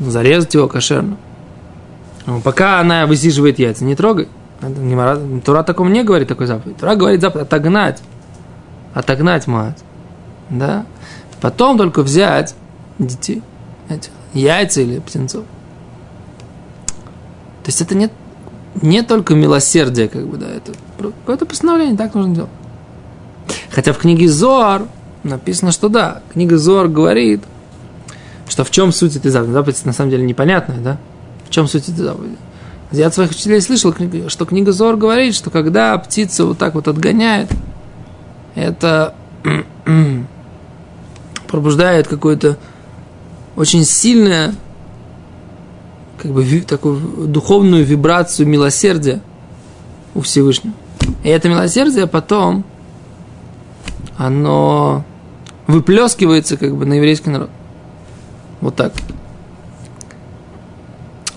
зарезать 0.00 0.52
его 0.54 0.68
кошерно. 0.68 1.16
Но 2.26 2.40
пока 2.40 2.80
она 2.80 3.06
высиживает 3.06 3.58
яйца, 3.58 3.84
не 3.84 3.96
трогай. 3.96 4.28
Тура 5.44 5.60
о 5.60 5.64
таком 5.64 5.92
не 5.92 6.04
говорит 6.04 6.28
такой 6.28 6.46
заповедь. 6.46 6.76
Тура 6.76 6.94
говорит 6.94 7.20
заповедь 7.20 7.46
отогнать. 7.46 8.02
Отогнать 8.94 9.46
мать. 9.46 9.78
Да? 10.50 10.86
Потом 11.40 11.78
только 11.78 12.02
взять 12.02 12.54
детей. 12.98 13.42
Эти, 13.88 14.10
яйца 14.32 14.80
или 14.80 15.00
птенцов. 15.00 15.44
То 17.62 17.68
есть 17.68 17.80
это 17.80 17.94
не, 17.94 18.10
не 18.80 19.02
только 19.02 19.34
милосердие, 19.34 20.08
как 20.08 20.26
бы, 20.26 20.36
да, 20.36 20.46
это 20.48 20.72
какое-то 20.98 21.46
постановление, 21.46 21.96
так 21.96 22.14
нужно 22.14 22.34
делать. 22.34 22.50
Хотя 23.70 23.92
в 23.92 23.98
книге 23.98 24.28
Зор 24.28 24.86
написано, 25.22 25.72
что 25.72 25.88
да, 25.88 26.22
книга 26.32 26.58
Зор 26.58 26.88
говорит, 26.88 27.42
что 28.48 28.64
в 28.64 28.70
чем 28.70 28.92
суть 28.92 29.16
этой 29.16 29.30
заповеди. 29.30 29.52
Заповедь 29.52 29.84
на 29.84 29.92
самом 29.92 30.10
деле 30.10 30.24
непонятная, 30.24 30.78
да? 30.78 30.98
В 31.46 31.50
чем 31.50 31.66
суть 31.68 31.88
этой 31.88 32.04
заповеди? 32.04 32.36
Я 32.90 33.06
от 33.06 33.14
своих 33.14 33.30
учителей 33.30 33.60
слышал, 33.62 33.94
что 34.28 34.44
книга 34.44 34.72
Зор 34.72 34.96
говорит, 34.96 35.34
что 35.34 35.50
когда 35.50 35.96
птица 35.96 36.44
вот 36.44 36.58
так 36.58 36.74
вот 36.74 36.88
отгоняет, 36.88 37.50
это 38.54 39.14
пробуждает 41.48 42.08
какое-то 42.08 42.58
очень 43.56 43.84
сильное, 43.84 44.54
как 46.18 46.32
бы 46.32 46.44
такую 46.60 47.26
духовную 47.26 47.84
вибрацию 47.84 48.46
милосердия 48.46 49.20
у 50.14 50.20
Всевышнего. 50.20 50.74
И 51.22 51.28
это 51.28 51.48
милосердие 51.48 52.06
потом, 52.06 52.64
оно 54.16 55.04
выплескивается 55.66 56.56
как 56.56 56.76
бы 56.76 56.86
на 56.86 56.94
еврейский 56.94 57.30
народ. 57.30 57.50
Вот 58.60 58.76
так. 58.76 58.92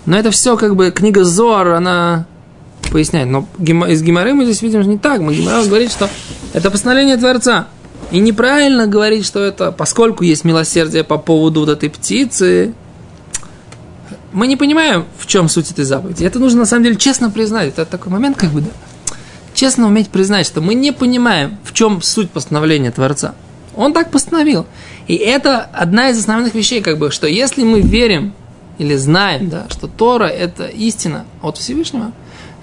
Но 0.06 0.18
это 0.18 0.30
все 0.32 0.56
как 0.56 0.76
бы 0.76 0.92
книга 0.92 1.24
Зор, 1.24 1.70
она 1.70 2.28
поясняет. 2.92 3.28
Но 3.28 3.48
из 3.88 4.02
Гимары 4.02 4.34
мы 4.34 4.46
здесь 4.46 4.62
видим, 4.62 4.82
что 4.82 4.92
не 4.92 4.98
так. 4.98 5.22
Мы 5.22 5.36
Гимара 5.36 5.64
говорит, 5.64 5.92
что 5.92 6.10
это 6.54 6.72
постановление 6.72 7.18
Творца. 7.18 7.68
И 8.12 8.20
неправильно 8.20 8.88
говорить, 8.88 9.26
что 9.26 9.42
это, 9.42 9.72
поскольку 9.72 10.24
есть 10.24 10.44
милосердие 10.44 11.04
по 11.04 11.18
поводу 11.18 11.62
вот 11.62 11.70
этой 11.70 11.90
птицы, 11.90 12.74
мы 14.32 14.48
не 14.48 14.58
понимаем, 14.58 15.06
в 15.18 15.26
чем 15.28 15.50
суть 15.50 15.72
этой 15.72 15.86
заповеди. 15.86 16.24
Это 16.24 16.40
нужно, 16.40 16.60
на 16.60 16.66
самом 16.66 16.84
деле, 16.84 16.98
честно 16.98 17.32
признать. 17.32 17.70
Это 17.70 17.86
такой 17.86 18.12
момент, 18.12 18.38
как 18.38 18.52
бы, 18.52 18.62
да, 18.62 18.70
честно 19.54 19.88
уметь 19.88 20.10
признать, 20.10 20.46
что 20.46 20.62
мы 20.62 20.76
не 20.76 20.92
понимаем, 20.92 21.58
в 21.64 21.74
чем 21.74 22.02
суть 22.02 22.30
постановления 22.30 22.92
Творца. 22.92 23.34
Он 23.76 23.94
так 23.94 24.12
постановил. 24.12 24.66
И 25.08 25.16
это 25.16 25.62
одна 25.74 26.10
из 26.10 26.20
основных 26.20 26.54
вещей, 26.54 26.82
как 26.82 26.98
бы, 26.98 27.12
что 27.12 27.28
если 27.28 27.64
мы 27.64 27.82
верим 27.82 28.34
или 28.78 28.96
знаем, 28.96 29.50
да, 29.50 29.66
что 29.70 29.88
Тора– 29.88 30.26
это 30.28 30.66
истина 30.66 31.26
от 31.42 31.58
Всевышнего, 31.58 32.12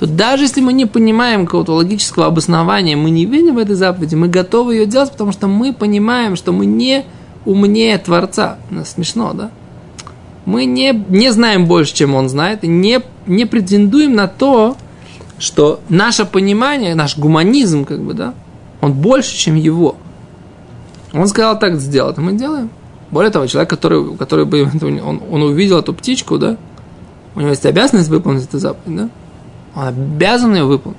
то 0.03 0.09
даже 0.09 0.43
если 0.43 0.61
мы 0.61 0.73
не 0.73 0.85
понимаем 0.85 1.47
какого-то 1.47 1.75
логического 1.75 2.27
обоснования, 2.27 2.97
мы 2.97 3.11
не 3.11 3.25
видим 3.25 3.55
в 3.55 3.59
этой 3.59 3.77
заповеди, 3.77 4.17
мы 4.17 4.27
готовы 4.27 4.75
ее 4.75 4.87
делать, 4.87 5.13
потому 5.13 5.31
что 5.31 5.47
мы 5.47 5.73
понимаем, 5.73 6.35
что 6.35 6.51
мы 6.51 6.67
не 6.67 7.05
умнее 7.45 7.99
Творца. 7.99 8.59
Смешно, 8.85 9.33
да? 9.33 9.53
Мы 10.45 10.65
не, 10.65 10.93
не 11.09 11.31
знаем 11.31 11.67
больше, 11.67 11.95
чем 11.95 12.17
Он 12.17 12.29
знает, 12.29 12.65
и 12.65 12.67
не, 12.67 13.01
не 13.29 13.45
претендуем 13.45 14.17
на 14.17 14.27
то, 14.27 14.77
что 15.39 15.79
наше 15.89 16.25
понимание, 16.25 16.97
наш 16.97 17.17
гуманизм, 17.17 17.85
как 17.85 18.01
бы, 18.01 18.15
да, 18.15 18.35
он 18.81 18.95
больше, 18.95 19.37
чем 19.37 19.55
его. 19.55 19.95
Он 21.13 21.29
сказал 21.29 21.61
так 21.61 21.79
сделать, 21.79 22.19
а 22.19 22.21
мы 22.21 22.33
делаем. 22.33 22.71
Более 23.13 23.31
того, 23.31 23.47
человек, 23.47 23.71
который, 23.71 24.17
который 24.17 24.47
бы, 24.47 24.69
он, 24.83 25.23
он 25.31 25.43
увидел 25.45 25.79
эту 25.79 25.95
птичку, 25.95 26.39
да, 26.39 26.57
у 27.37 27.39
него 27.39 27.51
есть 27.51 27.65
обязанность 27.67 28.09
выполнить 28.09 28.47
эту 28.47 28.59
заповедь, 28.59 28.97
да, 28.97 29.09
он 29.75 29.87
обязан 29.87 30.55
ее 30.55 30.65
выполнить 30.65 30.99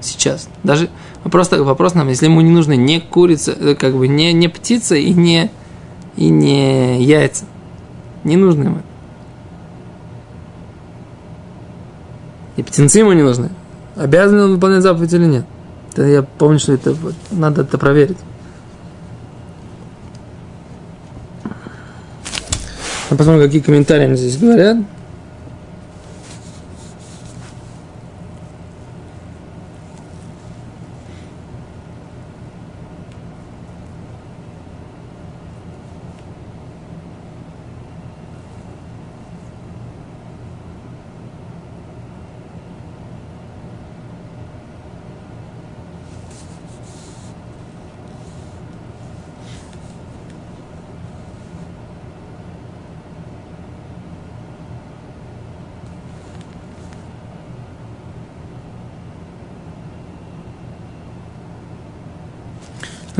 сейчас. 0.00 0.48
Даже 0.62 0.88
вопрос, 1.24 1.50
вопрос 1.50 1.94
нам, 1.94 2.08
если 2.08 2.26
ему 2.26 2.40
не 2.40 2.50
нужны 2.50 2.76
не 2.76 3.00
курица, 3.00 3.52
э, 3.52 3.74
как 3.74 3.94
бы 3.94 4.08
не, 4.08 4.32
не 4.32 4.48
птица 4.48 4.96
и 4.96 5.12
не, 5.12 5.50
и 6.16 6.28
не 6.28 7.02
яйца. 7.02 7.44
Не 8.24 8.36
нужны 8.36 8.64
ему. 8.64 8.78
И 12.56 12.62
птенцы 12.62 12.98
ему 12.98 13.12
не 13.12 13.22
нужны. 13.22 13.50
Обязан 13.94 14.40
он 14.40 14.52
выполнять 14.52 14.82
заповедь 14.82 15.12
или 15.12 15.26
нет? 15.26 15.44
Это 15.92 16.02
я 16.06 16.22
помню, 16.22 16.58
что 16.58 16.72
это 16.72 16.94
надо 17.30 17.62
это 17.62 17.78
проверить. 17.78 18.18
Ну, 23.10 23.16
посмотрим, 23.16 23.44
какие 23.44 23.62
комментарии 23.62 24.04
они 24.04 24.16
здесь 24.16 24.36
говорят. 24.36 24.78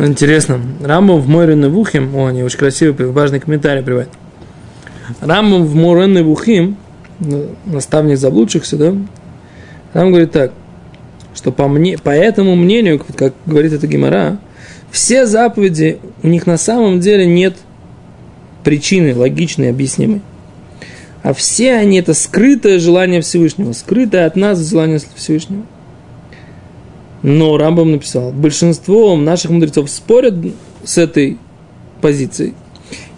Интересно. 0.08 0.58
Рамбам 0.82 1.20
в 1.20 1.28
Мойре 1.28 1.54
Невухим, 1.54 2.16
о, 2.16 2.28
они 2.28 2.42
очень 2.42 2.58
красивый, 2.58 3.10
важный 3.10 3.40
комментарий 3.40 3.82
приводит. 3.82 4.08
Рамбам 5.20 5.66
в 5.66 5.74
Мойре 5.74 6.10
Невухим, 6.10 6.78
наставник 7.66 8.16
заблудшихся, 8.16 8.78
да, 8.78 8.94
там 9.92 10.08
говорит 10.08 10.32
так, 10.32 10.52
что 11.34 11.52
по, 11.52 11.68
мне, 11.68 11.98
по 11.98 12.08
этому 12.08 12.56
мнению, 12.56 13.04
как 13.16 13.34
говорит 13.44 13.74
эта 13.74 13.86
гемора, 13.86 14.38
Все 14.90 15.26
заповеди, 15.26 15.98
у 16.22 16.28
них 16.28 16.46
на 16.46 16.56
самом 16.56 17.00
деле 17.00 17.26
нет 17.26 17.58
причины 18.64 19.14
логичной, 19.14 19.68
объяснимой. 19.68 20.22
А 21.22 21.34
все 21.34 21.74
они 21.74 21.98
это 21.98 22.14
скрытое 22.14 22.78
желание 22.78 23.20
Всевышнего, 23.20 23.72
скрытое 23.72 24.24
от 24.24 24.36
нас 24.36 24.58
желание 24.66 25.00
Всевышнего. 25.16 25.64
Но 27.22 27.56
Рамбам 27.56 27.92
написал, 27.92 28.30
большинство 28.30 29.16
наших 29.16 29.50
мудрецов 29.50 29.90
спорят 29.90 30.34
с 30.84 30.98
этой 30.98 31.38
позицией 32.00 32.54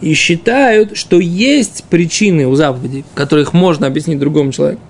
и 0.00 0.14
считают, 0.14 0.97
что 0.97 1.21
есть 1.21 1.85
причины 1.85 2.47
у 2.47 2.54
заповедей, 2.54 3.04
которых 3.14 3.52
можно 3.52 3.87
объяснить 3.87 4.19
другому 4.19 4.52
человеку. 4.52 4.80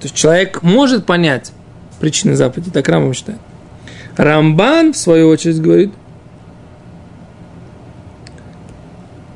То 0.00 0.06
есть 0.06 0.14
человек 0.14 0.62
может 0.62 1.04
понять 1.04 1.52
причины 2.00 2.34
заповеди, 2.34 2.70
так 2.70 2.88
Рамбам 2.88 3.12
считает. 3.12 3.38
Рамбан, 4.16 4.94
в 4.94 4.96
свою 4.96 5.28
очередь, 5.28 5.60
говорит, 5.60 5.92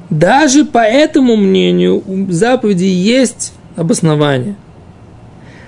даже 0.09 0.65
по 0.65 0.79
этому 0.79 1.37
мнению 1.37 2.03
у 2.07 2.31
заповеди 2.31 2.85
есть 2.85 3.53
обоснование. 3.77 4.57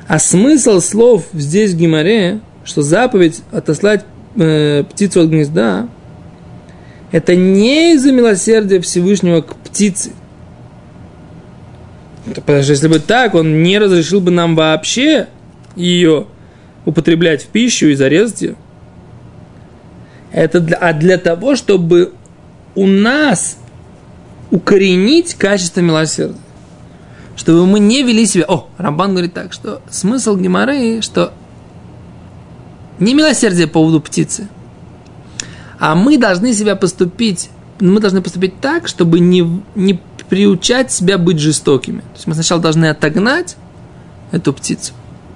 А 0.06 0.18
смысл 0.18 0.80
слов 0.80 1.24
здесь 1.32 1.72
в 1.72 1.76
Гимаре, 1.76 2.40
что 2.66 2.82
заповедь 2.82 3.42
отослать 3.52 4.04
э, 4.34 4.84
птицу 4.90 5.22
от 5.22 5.30
гнезда, 5.30 5.88
это 7.12 7.34
не 7.34 7.94
из-за 7.94 8.12
милосердия 8.12 8.80
Всевышнего 8.80 9.40
к 9.40 9.54
птице. 9.56 10.10
Потому 12.26 12.62
что 12.62 12.72
если 12.72 12.88
бы 12.88 12.98
так, 12.98 13.34
он 13.34 13.62
не 13.62 13.78
разрешил 13.78 14.20
бы 14.20 14.32
нам 14.32 14.56
вообще 14.56 15.28
ее 15.76 16.26
употреблять 16.84 17.44
в 17.44 17.46
пищу 17.46 17.86
и 17.86 17.94
зарезать 17.94 18.42
ее. 18.42 18.56
Это 20.32 20.60
для, 20.60 20.76
а 20.76 20.92
для 20.92 21.18
того, 21.18 21.54
чтобы 21.54 22.12
у 22.74 22.86
нас 22.86 23.58
укоренить 24.50 25.34
качество 25.34 25.80
милосердия. 25.80 26.36
Чтобы 27.36 27.66
мы 27.66 27.78
не 27.78 28.02
вели 28.02 28.26
себя... 28.26 28.46
О, 28.48 28.68
Рамбан 28.76 29.12
говорит 29.12 29.34
так, 29.34 29.52
что 29.52 29.82
смысл 29.88 30.36
Геморы, 30.36 31.00
что 31.02 31.32
не 32.98 33.14
милосердие 33.14 33.66
по 33.66 33.74
поводу 33.74 34.00
птицы, 34.00 34.48
а 35.78 35.94
мы 35.94 36.18
должны 36.18 36.52
себя 36.52 36.76
поступить, 36.76 37.50
мы 37.80 38.00
должны 38.00 38.22
поступить 38.22 38.60
так, 38.60 38.88
чтобы 38.88 39.20
не, 39.20 39.62
не 39.74 40.00
приучать 40.28 40.90
себя 40.90 41.18
быть 41.18 41.38
жестокими. 41.38 42.00
То 42.00 42.14
есть 42.14 42.26
мы 42.26 42.34
сначала 42.34 42.60
должны 42.60 42.86
отогнать 42.86 43.56
эту 44.32 44.52
птицу, 44.52 44.92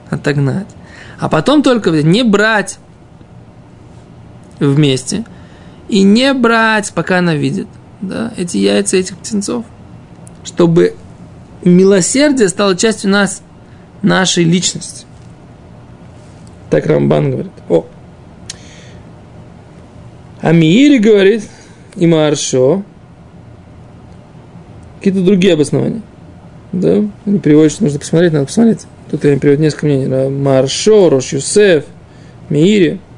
отогнать, 0.08 0.68
а 1.18 1.28
потом 1.28 1.62
только 1.62 1.90
не 1.90 2.22
брать 2.22 2.78
вместе 4.58 5.24
и 5.88 6.02
не 6.02 6.32
брать, 6.34 6.92
пока 6.94 7.18
она 7.18 7.34
видит 7.34 7.66
да, 8.00 8.32
эти 8.36 8.56
яйца 8.58 8.96
этих 8.96 9.18
птенцов, 9.18 9.64
чтобы 10.44 10.96
милосердие 11.62 12.48
стало 12.48 12.76
частью 12.76 13.10
нас, 13.10 13.42
нашей 14.02 14.44
личности. 14.44 15.04
Так 16.70 16.86
Рамбан 16.86 17.32
говорит. 17.32 17.52
О. 17.68 17.84
А 20.40 20.52
Миири 20.52 20.98
говорит, 20.98 21.42
и 21.96 22.06
Маршо, 22.06 22.82
какие-то 24.98 25.22
другие 25.22 25.54
обоснования. 25.54 26.02
Да? 26.72 27.04
Они 27.26 27.38
переводят, 27.40 27.72
что 27.72 27.82
нужно 27.82 27.98
посмотреть, 27.98 28.32
надо 28.32 28.46
посмотреть. 28.46 28.86
Тут 29.10 29.24
они 29.24 29.38
переводят 29.38 29.60
несколько 29.60 29.86
мнений. 29.86 30.28
Маршо, 30.30 31.10
Рош 31.10 31.32
Юсеф, 31.32 31.84
Миири– 32.48 33.00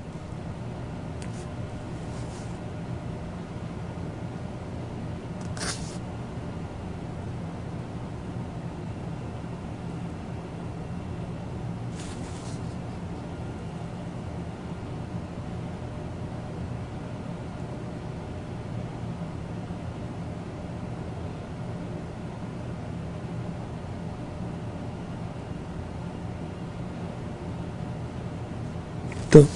То 29.32 29.46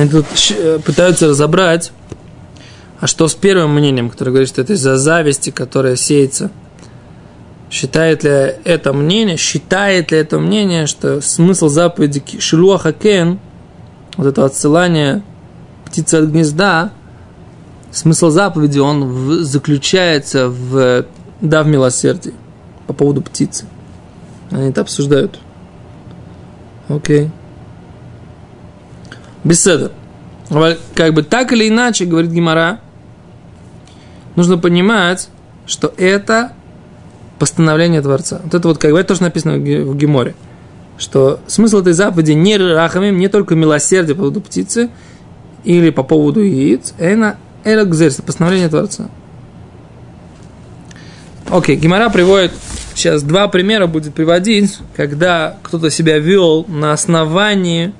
они 0.00 0.08
тут 0.08 0.26
э, 0.50 0.78
пытаются 0.78 1.28
разобрать, 1.28 1.92
а 3.00 3.06
что 3.06 3.28
с 3.28 3.34
первым 3.34 3.74
мнением, 3.74 4.08
которое 4.08 4.30
говорит, 4.30 4.48
что 4.48 4.62
это 4.62 4.72
из-за 4.72 4.96
зависти, 4.96 5.50
которая 5.50 5.96
сеется. 5.96 6.50
Считает 7.70 8.24
ли 8.24 8.30
это 8.64 8.92
мнение, 8.92 9.36
считает 9.36 10.10
ли 10.10 10.18
это 10.18 10.38
мнение, 10.38 10.86
что 10.86 11.20
смысл 11.20 11.68
заповеди 11.68 12.22
Шилуаха 12.38 12.92
Кен, 12.92 13.38
вот 14.16 14.26
это 14.26 14.44
отсылание 14.44 15.22
птицы 15.84 16.14
от 16.16 16.30
гнезда, 16.30 16.92
смысл 17.92 18.30
заповеди, 18.30 18.78
он 18.78 19.04
в, 19.04 19.44
заключается 19.44 20.48
в 20.48 21.04
да 21.42 21.62
в 21.62 21.68
милосердии 21.68 22.34
по 22.86 22.94
поводу 22.94 23.20
птицы. 23.22 23.66
Они 24.50 24.70
это 24.70 24.80
обсуждают. 24.80 25.38
Окей. 26.88 27.26
Okay. 27.26 27.30
Беседа. 29.44 29.92
Как 30.94 31.14
бы 31.14 31.22
так 31.22 31.52
или 31.52 31.68
иначе, 31.68 32.04
говорит 32.04 32.30
Гимара, 32.30 32.80
нужно 34.36 34.58
понимать, 34.58 35.28
что 35.66 35.92
это 35.96 36.52
постановление 37.38 38.02
Творца. 38.02 38.40
Вот 38.44 38.54
это 38.54 38.68
вот 38.68 38.78
как 38.78 38.92
бы 38.92 38.98
это 38.98 39.08
тоже 39.08 39.22
написано 39.22 39.54
в 39.56 39.96
Гиморе, 39.96 40.34
что 40.98 41.40
смысл 41.46 41.78
этой 41.78 41.92
заповеди 41.92 42.32
не 42.32 42.56
рахамим, 42.56 43.18
не 43.18 43.28
только 43.28 43.54
милосердие 43.54 44.14
по 44.14 44.22
поводу 44.22 44.40
птицы 44.40 44.90
или 45.64 45.90
по 45.90 46.02
поводу 46.02 46.42
яиц, 46.42 46.94
это 46.98 47.36
элакзерс, 47.64 48.16
постановление 48.16 48.68
Творца. 48.68 49.08
Окей, 51.48 51.76
Гимара 51.76 52.10
приводит 52.10 52.52
сейчас 52.94 53.22
два 53.22 53.48
примера 53.48 53.86
будет 53.86 54.14
приводить, 54.14 54.78
когда 54.94 55.56
кто-то 55.62 55.90
себя 55.90 56.18
вел 56.18 56.66
на 56.68 56.92
основании 56.92 57.92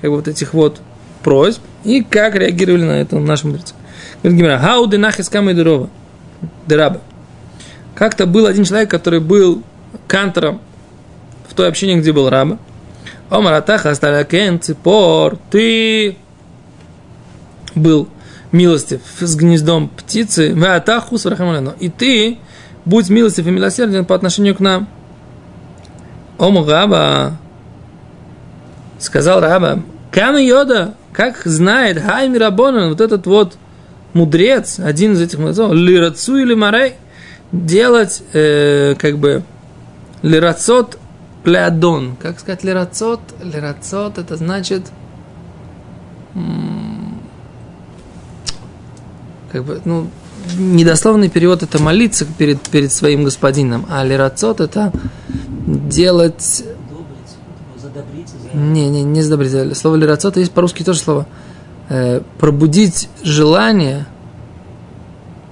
как 0.00 0.10
бы 0.10 0.16
вот 0.16 0.28
этих 0.28 0.54
вот 0.54 0.80
просьб, 1.22 1.60
и 1.84 2.02
как 2.02 2.34
реагировали 2.34 2.84
на 2.84 3.00
это 3.00 3.18
наши 3.18 3.46
мудрецы. 3.46 3.74
Говорит 4.22 4.38
Гимера, 4.38 4.58
хау 4.58 4.86
денах 4.86 5.20
искама 5.20 5.52
дерова, 5.54 5.90
дераба. 6.66 7.00
Как-то 7.94 8.26
был 8.26 8.46
один 8.46 8.64
человек, 8.64 8.90
который 8.90 9.20
был 9.20 9.62
кантором 10.06 10.60
в 11.48 11.54
той 11.54 11.68
общине, 11.68 11.96
где 11.96 12.12
был 12.12 12.30
раба. 12.30 12.58
Омар 13.28 13.54
Атаха 13.54 13.90
Асталякен 13.90 14.60
Ципор, 14.60 15.38
ты 15.50 16.16
был 17.74 18.08
милостив 18.52 19.00
с 19.20 19.36
гнездом 19.36 19.88
птицы, 19.88 20.54
в 20.54 20.64
Атаху 20.64 21.16
И 21.78 21.88
ты 21.88 22.38
будь 22.84 23.08
милостив 23.08 23.46
и 23.46 23.50
милосерден 23.50 24.04
по 24.04 24.14
отношению 24.14 24.54
к 24.54 24.60
нам. 24.60 24.88
Ому 26.38 26.64
Раба, 26.64 27.36
сказал 29.00 29.40
Раба, 29.40 29.82
Кама 30.12 30.40
Йода, 30.40 30.94
как 31.12 31.42
знает 31.44 32.00
Хайми 32.00 32.38
Рабонан, 32.38 32.90
вот 32.90 33.00
этот 33.00 33.26
вот 33.26 33.56
мудрец, 34.12 34.78
один 34.78 35.12
из 35.12 35.20
этих 35.20 35.38
мудрецов, 35.38 35.72
лирацу 35.72 36.36
или 36.36 36.54
марей, 36.54 36.94
делать 37.52 38.22
э, 38.32 38.94
как 38.98 39.18
бы 39.18 39.42
лирацот 40.22 40.98
плеадон. 41.42 42.16
Как 42.20 42.38
сказать 42.38 42.64
лирацот? 42.64 43.20
Лирацот 43.42 44.18
это 44.18 44.36
значит 44.36 44.82
как 49.50 49.64
бы, 49.64 49.80
ну, 49.84 50.06
недословный 50.56 51.28
перевод 51.28 51.62
это 51.62 51.82
молиться 51.82 52.24
перед, 52.24 52.60
перед 52.60 52.92
своим 52.92 53.24
господином, 53.24 53.86
а 53.90 54.04
лирацот 54.04 54.60
это 54.60 54.92
делать 55.66 56.64
не, 58.52 58.88
не, 58.88 59.02
не 59.02 59.22
задобрить. 59.22 59.76
Слово 59.76 59.96
лирацот 59.96 60.36
есть 60.36 60.52
по-русски 60.52 60.82
тоже 60.82 61.00
слово. 61.00 61.26
Э, 61.88 62.20
пробудить 62.38 63.08
желание, 63.22 64.06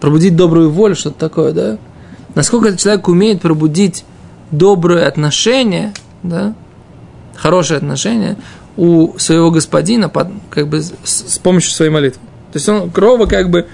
пробудить 0.00 0.36
добрую 0.36 0.70
волю, 0.70 0.94
что-то 0.94 1.18
такое, 1.18 1.52
да? 1.52 1.78
Насколько 2.34 2.68
этот 2.68 2.80
человек 2.80 3.08
умеет 3.08 3.40
пробудить 3.40 4.04
доброе 4.50 5.06
отношение, 5.06 5.92
да, 6.22 6.54
хорошее 7.34 7.78
отношение 7.78 8.36
у 8.76 9.18
своего 9.18 9.50
господина, 9.50 10.08
под, 10.08 10.28
как 10.50 10.68
бы 10.68 10.82
с, 10.82 10.92
с 11.04 11.38
помощью 11.38 11.72
своей 11.72 11.90
молитвы. 11.90 12.20
То 12.52 12.56
есть 12.56 12.68
он 12.68 12.90
крово 12.90 13.26
как 13.26 13.50
бы 13.50 13.66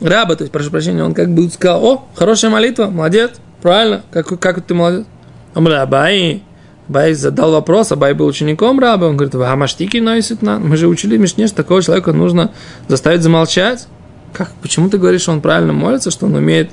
раба, 0.00 0.34
то 0.34 0.42
есть, 0.42 0.52
прошу 0.52 0.70
прощения, 0.70 1.04
он 1.04 1.14
как 1.14 1.32
бы 1.32 1.48
сказал, 1.50 1.84
о, 1.84 2.08
хорошая 2.14 2.50
молитва, 2.50 2.86
молодец, 2.86 3.32
правильно, 3.62 4.02
как, 4.10 4.38
как 4.40 4.62
ты 4.62 4.74
молодец. 4.74 5.06
Амрабай, 5.54 6.42
Абай 6.90 7.14
задал 7.14 7.52
вопрос, 7.52 7.92
Абай 7.92 8.14
был 8.14 8.26
учеником 8.26 8.80
раба, 8.80 9.06
он 9.06 9.16
говорит, 9.16 9.32
а 9.36 9.54
маштики 9.54 9.98
носит 9.98 10.42
на. 10.42 10.58
Мы 10.58 10.76
же 10.76 10.88
учили 10.88 11.16
Мишне, 11.16 11.46
что 11.46 11.58
такого 11.58 11.80
человека 11.84 12.12
нужно 12.12 12.50
заставить 12.88 13.22
замолчать. 13.22 13.86
Как, 14.32 14.50
почему 14.60 14.90
ты 14.90 14.98
говоришь, 14.98 15.20
что 15.20 15.30
он 15.30 15.40
правильно 15.40 15.72
молится, 15.72 16.10
что 16.10 16.26
он 16.26 16.34
умеет 16.34 16.70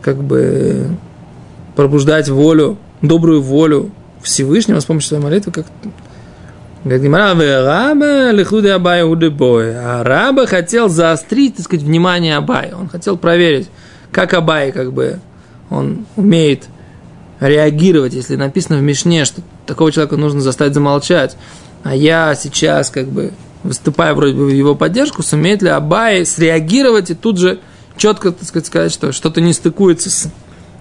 как 0.00 0.22
бы 0.22 0.86
пробуждать 1.74 2.28
волю, 2.28 2.78
добрую 3.02 3.42
волю 3.42 3.90
Всевышнего 4.22 4.78
с 4.78 4.84
помощью 4.84 5.08
своей 5.08 5.24
молитвы, 5.24 5.50
как 5.50 5.66
Говорит 6.84 7.12
раба 7.12 8.30
лихлуди 8.30 8.68
Абая 8.68 9.04
удебой. 9.04 9.76
А 9.76 10.04
раба 10.04 10.46
хотел 10.46 10.88
заострить, 10.88 11.56
так 11.56 11.64
сказать, 11.64 11.84
внимание 11.84 12.36
Абая. 12.36 12.76
Он 12.76 12.88
хотел 12.88 13.18
проверить, 13.18 13.68
как 14.12 14.34
Абай, 14.34 14.70
как 14.70 14.92
бы, 14.92 15.18
он 15.68 16.06
умеет 16.14 16.66
реагировать, 17.40 18.14
если 18.14 18.36
написано 18.36 18.78
в 18.78 18.82
Мишне, 18.82 19.24
что 19.24 19.42
такого 19.66 19.92
человека 19.92 20.16
нужно 20.16 20.40
заставить 20.40 20.74
замолчать, 20.74 21.36
а 21.82 21.94
я 21.94 22.34
сейчас, 22.34 22.90
как 22.90 23.06
бы, 23.06 23.32
выступая 23.62 24.14
вроде 24.14 24.34
бы 24.34 24.46
в 24.46 24.52
его 24.52 24.74
поддержку, 24.74 25.22
сумеет 25.22 25.62
ли 25.62 25.68
Абай 25.68 26.24
среагировать 26.24 27.10
и 27.10 27.14
тут 27.14 27.38
же 27.38 27.60
четко, 27.96 28.32
так 28.32 28.46
сказать, 28.46 28.66
сказать, 28.66 28.92
что 28.92 29.12
что-то 29.12 29.40
не 29.40 29.52
стыкуется 29.52 30.10
с, 30.10 30.28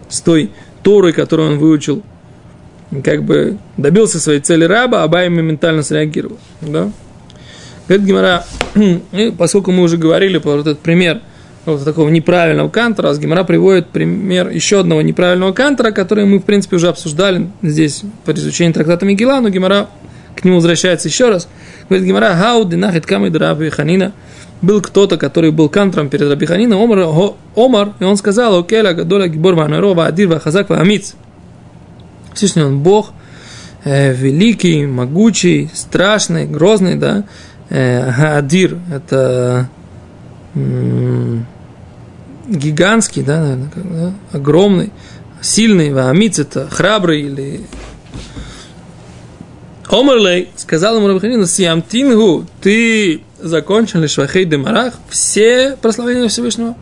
с 0.10 0.22
той 0.22 0.52
Торой, 0.84 1.14
которую 1.14 1.52
он 1.52 1.60
выучил 1.60 2.04
как 3.04 3.24
бы 3.24 3.58
добился 3.76 4.20
своей 4.20 4.40
цели 4.40 4.64
раба, 4.64 5.04
Абай 5.04 5.30
моментально 5.30 5.84
среагировал. 5.84 6.38
Да? 6.62 6.90
Говорит 7.88 8.08
Гимара, 8.08 8.46
поскольку 9.38 9.72
мы 9.72 9.84
уже 9.84 9.98
говорили 9.98 10.38
про 10.38 10.60
этот 10.60 10.80
пример 10.80 11.22
вот 11.74 11.84
такого 11.84 12.10
неправильного 12.10 12.70
кантора, 12.70 13.10
раз 13.10 13.20
Гимара 13.20 13.44
приводит 13.44 13.90
пример 13.90 14.50
еще 14.50 14.80
одного 14.80 15.02
неправильного 15.02 15.52
кантора, 15.52 15.92
который 15.92 16.26
мы, 16.26 16.40
в 16.40 16.44
принципе, 16.44 16.78
уже 16.78 16.88
обсуждали 16.88 17.50
здесь 17.62 18.04
по 18.26 18.32
изучению 18.32 18.74
трактата 18.74 19.06
Мигела, 19.06 19.40
но 19.40 19.50
Гимара 19.50 19.88
к 20.36 20.44
нему 20.44 20.56
возвращается 20.56 21.08
еще 21.08 21.30
раз. 21.30 21.48
Говорит 21.90 22.08
Гимара, 22.08 22.36
хау 22.36 22.66
динахит 22.66 23.06
камид 23.06 23.36
раби 23.36 23.70
ханина. 23.70 24.14
Был 24.62 24.82
кто-то, 24.82 25.18
который 25.18 25.52
был 25.52 25.70
кантором 25.70 26.10
перед 26.10 26.28
Раби 26.30 26.48
Ханина, 26.48 26.82
Омар, 26.82 27.36
Омар, 27.56 27.94
и 28.00 28.04
он 28.04 28.18
сказал, 28.18 28.58
океля 28.58 28.94
гадоля 28.94 29.28
гибор 29.28 29.54
ванарова 29.54 30.08
адир 30.08 30.30
вахазак 30.30 30.70
ваамиц. 30.70 31.14
Всевышний 32.34 32.64
Он 32.64 32.80
Бог, 32.80 33.12
э, 33.84 34.14
великий, 34.14 34.88
могучий, 34.88 35.70
страшный, 35.74 36.48
грозный, 36.48 36.96
да. 36.96 37.26
Э, 37.70 38.38
Адир– 38.38 38.78
это 38.92 39.70
гигантский, 42.48 43.24
да, 43.24 43.40
наверное, 43.42 43.70
да, 43.76 44.14
огромный, 44.32 44.92
сильный, 45.42 45.94
Ваамиц– 45.94 46.40
это 46.40 46.68
храбрый 46.70 47.22
или 47.22 47.62
Омарлей 49.90 50.50
сказал 50.56 50.98
ему 50.98 51.08
Рабханину, 51.08 51.46
Сиамтингу, 51.46 52.46
ты 52.62 53.22
закончил 53.40 54.00
ли 54.00 54.08
Швахей 54.08 54.46
Демарах, 54.46 54.96
все 55.10 55.78
прославления 55.82 56.28
Всевышнего? 56.28 56.76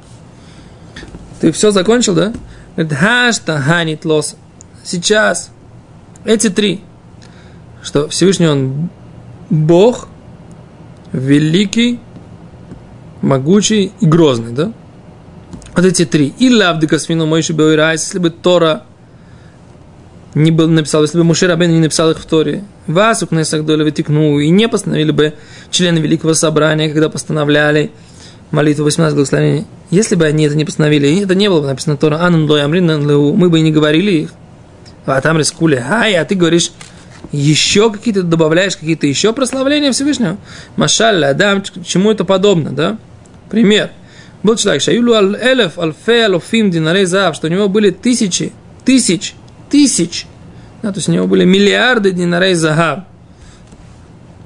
Ты 1.39 1.51
все 1.51 1.71
закончил, 1.71 2.15
да? 2.15 2.33
Говорит, 2.75 2.97
хашта 2.97 3.59
ханит 3.59 4.05
лос 4.05 4.35
сейчас 4.83 5.51
эти 6.23 6.49
три, 6.49 6.81
что 7.83 8.09
Всевышний 8.09 8.47
Он 8.47 8.89
Бог, 9.49 10.07
великий, 11.11 11.99
могучий 13.21 13.91
и 13.99 14.05
грозный, 14.05 14.51
да? 14.51 14.71
Вот 15.75 15.83
эти 15.83 16.05
три. 16.05 16.33
И 16.39 16.49
лавды 16.49 16.87
космину 16.87 17.25
Мойши 17.25 17.51
Беойрайс, 17.53 18.03
если 18.03 18.19
бы 18.19 18.29
Тора 18.29 18.83
не 20.33 20.51
был 20.51 20.67
написал, 20.67 21.01
если 21.01 21.17
бы 21.17 21.23
Мушер 21.23 21.49
Абен 21.51 21.71
не 21.71 21.79
написал 21.79 22.11
их 22.11 22.19
в 22.19 22.25
Торе, 22.25 22.63
вас 22.87 23.23
у 23.23 23.27
Кнесах 23.27 23.63
Доля 23.63 23.83
вытекнул, 23.83 24.39
и 24.39 24.49
не 24.49 24.67
постановили 24.67 25.11
бы 25.11 25.33
члены 25.71 25.99
Великого 25.99 26.33
Собрания, 26.33 26.89
когда 26.89 27.09
постановляли 27.09 27.91
молитву 28.51 28.83
18 28.83 29.15
благословений. 29.15 29.65
Если 29.91 30.15
бы 30.15 30.25
они 30.25 30.45
это 30.45 30.55
не 30.55 30.65
постановили, 30.65 31.07
и 31.07 31.21
это 31.21 31.35
не 31.35 31.49
было 31.49 31.61
бы 31.61 31.67
написано 31.67 31.95
Тора, 31.97 32.19
Анан 32.21 32.49
Лой 32.49 32.63
Амрин, 32.63 32.85
мы 33.05 33.49
бы 33.49 33.59
и 33.59 33.61
не 33.61 33.71
говорили 33.71 34.11
их, 34.11 34.29
а 35.05 35.19
там 35.21 35.37
рискули, 35.37 35.81
ай, 35.89 36.15
а 36.15 36.25
ты 36.25 36.35
говоришь, 36.35 36.71
еще 37.31 37.91
какие-то 37.91 38.23
добавляешь 38.23 38.75
какие-то 38.75 39.07
еще 39.07 39.33
прославления 39.33 39.91
Всевышнего. 39.91 40.37
Машалля, 40.75 41.33
да, 41.33 41.61
чему 41.85 42.11
это 42.11 42.23
подобно, 42.23 42.71
да? 42.71 42.97
Пример. 43.49 43.91
Был 44.45 44.57
человек, 44.57 44.83
Шаюлу 44.83 45.15
элеф, 45.15 45.79
альфе, 45.79 46.25
алофим, 46.27 46.69
динарей 46.69 47.05
зав, 47.05 47.35
что 47.35 47.47
у 47.47 47.49
него 47.49 47.67
были 47.67 47.89
тысячи, 47.89 48.53
тысяч, 48.83 49.33
тысяч, 49.71 50.27
да, 50.83 50.91
то 50.91 50.99
есть 50.99 51.09
у 51.09 51.11
него 51.11 51.25
были 51.25 51.45
миллиарды 51.45 52.11
динарей 52.11 52.53
захав, 52.53 53.05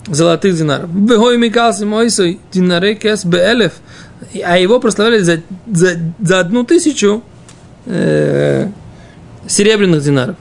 золотых 0.08 0.56
динаров. 0.56 0.90
Вегой 0.90 1.38
микалси 1.38 1.84
мойсой 1.84 2.40
динарей 2.50 2.96
кес 2.96 3.26
беэлеф, 3.26 3.74
а 4.42 4.58
его 4.58 4.80
прославляли 4.80 5.22
за, 5.22 5.42
за, 5.70 5.98
за 6.22 6.40
одну 6.40 6.64
тысячу 6.64 7.22
э, 7.86 8.70
серебряных 9.50 10.02
динаров. 10.02 10.38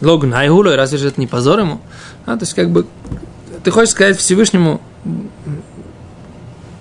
Логан 0.00 0.34
Айгулой, 0.34 0.74
разве 0.74 0.98
же 0.98 1.06
это 1.06 1.20
не 1.20 1.28
позор 1.28 1.60
ему? 1.60 1.80
А, 2.26 2.36
то 2.36 2.42
есть, 2.42 2.54
как 2.54 2.70
бы, 2.70 2.84
ты 3.62 3.70
хочешь 3.70 3.90
сказать 3.90 4.18
Всевышнему 4.18 4.80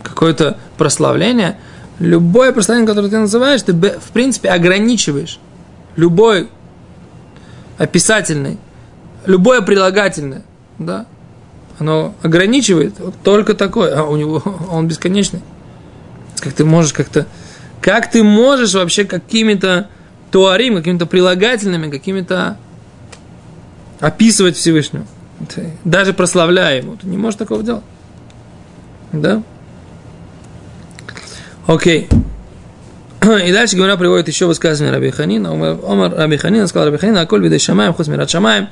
какое-то 0.01 0.57
прославление, 0.79 1.59
любое 1.99 2.51
прославление, 2.51 2.87
которое 2.87 3.09
ты 3.09 3.17
называешь, 3.17 3.61
ты, 3.61 3.73
в 3.73 4.11
принципе, 4.13 4.49
ограничиваешь. 4.49 5.39
Любой 5.95 6.49
описательный, 7.77 8.57
любое 9.25 9.61
прилагательное, 9.61 10.43
да, 10.79 11.05
оно 11.79 12.15
ограничивает 12.23 12.99
вот 12.99 13.15
только 13.23 13.53
такое, 13.53 13.99
а 13.99 14.03
у 14.03 14.15
него 14.15 14.41
он 14.71 14.87
бесконечный. 14.87 15.41
Как 16.39 16.53
ты 16.53 16.65
можешь 16.65 16.93
как-то, 16.93 17.27
как 17.81 18.11
ты 18.11 18.23
можешь 18.23 18.73
вообще 18.73 19.05
какими-то 19.05 19.89
туарим, 20.31 20.75
какими-то 20.75 21.05
прилагательными, 21.05 21.89
какими-то 21.89 22.57
описывать 23.99 24.55
Всевышнего. 24.55 25.05
Даже 25.83 26.13
прославляя 26.13 26.77
ему. 26.77 26.97
Ты 26.97 27.07
не 27.07 27.17
можешь 27.17 27.37
такого 27.37 27.63
делать. 27.63 27.83
Да? 29.11 29.41
Окей. 31.67 32.07
И 33.21 33.51
дальше 33.51 33.75
Гимара 33.75 33.97
приводит 33.97 34.29
еще 34.29 34.45
высказывание 34.45 34.93
Раби 34.93 35.11
Ханина. 35.11 35.51
Омар 35.51 36.13
Раби 36.15 36.37
Ханина 36.37 36.65
сказал 36.67 36.87
Раби 36.87 36.97
Ханина, 36.97 37.21
Аколь 37.21 37.43
видей 37.43 37.59
шамаем, 37.59 37.93
хуц 37.93 38.07
мират 38.07 38.29
шамаем. 38.29 38.69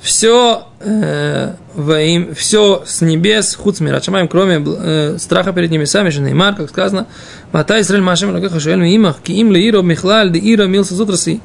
Все, 0.00 0.66
э, 0.80 1.54
во 1.74 2.00
им, 2.00 2.34
все 2.34 2.82
с 2.84 3.00
небес, 3.02 3.54
хуц 3.54 3.80
мират 3.80 4.04
шамаем, 4.04 4.26
кроме 4.26 4.62
э, 4.66 5.16
страха 5.18 5.52
перед 5.52 5.70
небесами, 5.70 6.10
же 6.10 6.20
Неймар, 6.20 6.56
как 6.56 6.68
сказано, 6.68 7.06
Вата 7.52 7.80
Исраэль 7.80 8.02
Машем 8.02 8.34
Лакеха 8.34 8.58
Шуэль 8.58 8.80
Миимах, 8.80 9.20
Ки 9.22 9.32
им 9.32 9.52
Леиро 9.52 9.82
Михлаль, 9.82 10.30
Де 10.30 10.40
Иро 10.40 10.66
Милса 10.66 10.94
Зутраси. 10.94 11.40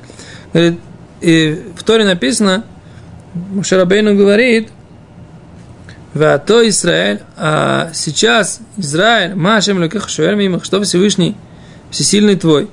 Говорит, 0.52 0.80
и 1.22 1.62
в 1.78 1.84
Торе 1.84 2.04
написано, 2.04 2.64
Мушарабейну 3.34 4.18
говорит, 4.18 4.70
Вато 6.14 6.68
Израиль, 6.70 7.22
а 7.38 7.92
сейчас 7.94 8.60
Израиль, 8.78 9.36
Машем 9.36 9.82
Лукех 9.82 10.10
Шуэль 10.10 10.60
что 10.64 10.82
Всевышний, 10.82 11.36
Всесильный 11.92 12.36
твой, 12.36 12.70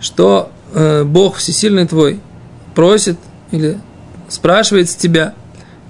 что 0.00 0.50
э, 0.72 1.04
Бог 1.04 1.36
Всесильный 1.36 1.86
твой 1.86 2.20
просит 2.74 3.16
или 3.50 3.78
спрашивает 4.28 4.90
с 4.90 4.94
тебя, 4.96 5.34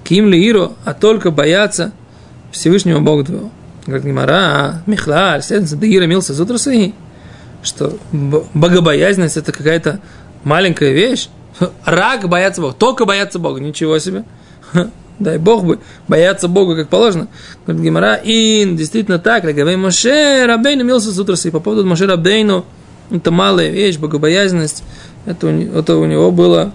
Ким 0.03 0.27
ли 0.27 0.49
Иро, 0.49 0.73
а 0.85 0.93
только 0.93 1.31
бояться 1.31 1.91
Всевышнего 2.51 2.99
Бога 2.99 3.25
твоего. 3.25 3.51
Говорит 3.85 4.05
Гимара, 4.05 4.33
а, 4.33 4.81
Михлаль, 4.85 5.43
следовательно, 5.43 5.81
Дагира 5.81 6.05
Милса 6.05 6.33
Зутрасаи, 6.33 6.93
что 7.61 7.97
богобоязненность 8.11 9.37
это 9.37 9.51
какая-то 9.51 9.99
маленькая 10.43 10.91
вещь, 10.93 11.29
Рак 11.85 12.27
бояться 12.27 12.61
Бога. 12.61 12.75
Только 12.77 13.05
бояться 13.05 13.39
Бога. 13.39 13.59
Ничего 13.59 13.97
себе 13.99 14.23
дай 15.19 15.37
Бог 15.37 15.65
бы, 15.65 15.79
бояться 16.07 16.47
Бога, 16.47 16.75
как 16.75 16.89
положено. 16.89 17.27
Говорит 17.65 17.83
Гимара, 17.83 18.19
ин, 18.23 18.75
действительно 18.75 19.19
так, 19.19 19.43
Легавей 19.45 19.75
Моше 19.75 20.45
Рабейну 20.45 20.83
мился 20.83 21.11
с 21.11 21.19
утра, 21.19 21.35
и 21.43 21.49
по 21.49 21.59
поводу 21.59 21.85
Моше 21.85 22.05
Рабейну, 22.05 22.65
это 23.09 23.31
малая 23.31 23.69
вещь, 23.69 23.97
богобоязненность, 23.97 24.83
это, 25.25 25.47
это 25.47 25.95
у 25.95 26.05
него 26.05 26.31
было. 26.31 26.73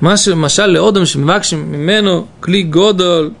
Маша 0.00 0.36
Машале 0.36 0.78
Одам 0.78 1.06
Шимвакшим 1.06 1.72
Мимену 1.72 2.28
Кли 2.42 2.62
Годол 2.62 3.32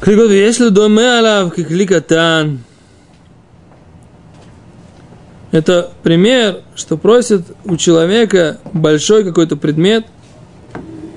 Кли 0.00 0.16
Годол 0.16 0.32
Если 0.32 0.68
Доме 0.68 1.18
Алав 1.18 1.54
Кли 1.54 1.86
Катан? 1.86 2.60
Это 5.50 5.90
пример, 6.02 6.60
что 6.74 6.98
просит 6.98 7.46
у 7.64 7.78
человека 7.78 8.58
большой 8.74 9.24
какой-то 9.24 9.56
предмет– 9.56 10.04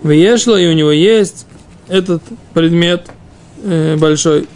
выешло, 0.04 0.60
и 0.60 0.68
у 0.68 0.74
него 0.74 0.92
есть 0.92 1.46
этот 1.88 2.22
предмет 2.54 3.08
э, 3.64 3.96
большой. 3.98 4.48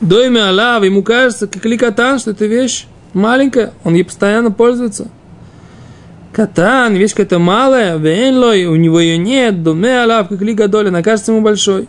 Дойме 0.00 0.42
Аллах, 0.42 0.84
ему 0.84 1.02
кажется, 1.02 1.46
как 1.46 1.64
ликотан, 1.64 2.18
что 2.18 2.30
эта 2.30 2.46
вещь 2.46 2.86
маленькая, 3.12 3.72
он 3.84 3.94
ей 3.94 4.04
постоянно 4.04 4.50
пользуется. 4.50 5.08
Катан, 6.32 6.94
вещь 6.94 7.12
какая-то 7.12 7.38
малая, 7.38 7.96
венлой, 7.96 8.66
у 8.66 8.76
него 8.76 9.00
ее 9.00 9.18
нет, 9.18 9.62
думе 9.62 10.02
алав, 10.02 10.28
как 10.28 10.40
лига 10.40 10.68
доля, 10.68 10.88
она 10.88 11.02
кажется 11.02 11.32
ему 11.32 11.42
большой. 11.42 11.88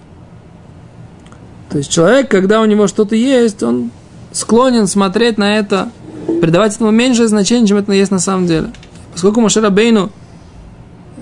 То 1.69 1.77
есть 1.77 1.91
человек, 1.91 2.31
когда 2.31 2.61
у 2.61 2.65
него 2.65 2.87
что-то 2.87 3.15
есть, 3.15 3.61
он 3.61 3.91
склонен 4.31 4.87
смотреть 4.87 5.37
на 5.37 5.57
это, 5.57 5.89
придавать 6.41 6.75
этому 6.75 6.89
меньшее 6.89 7.27
значение, 7.27 7.67
чем 7.67 7.77
это 7.77 7.91
есть 7.93 8.11
на 8.11 8.19
самом 8.19 8.47
деле. 8.47 8.71
Поскольку 9.13 9.41
Машера 9.41 9.69
Бейну 9.69 10.09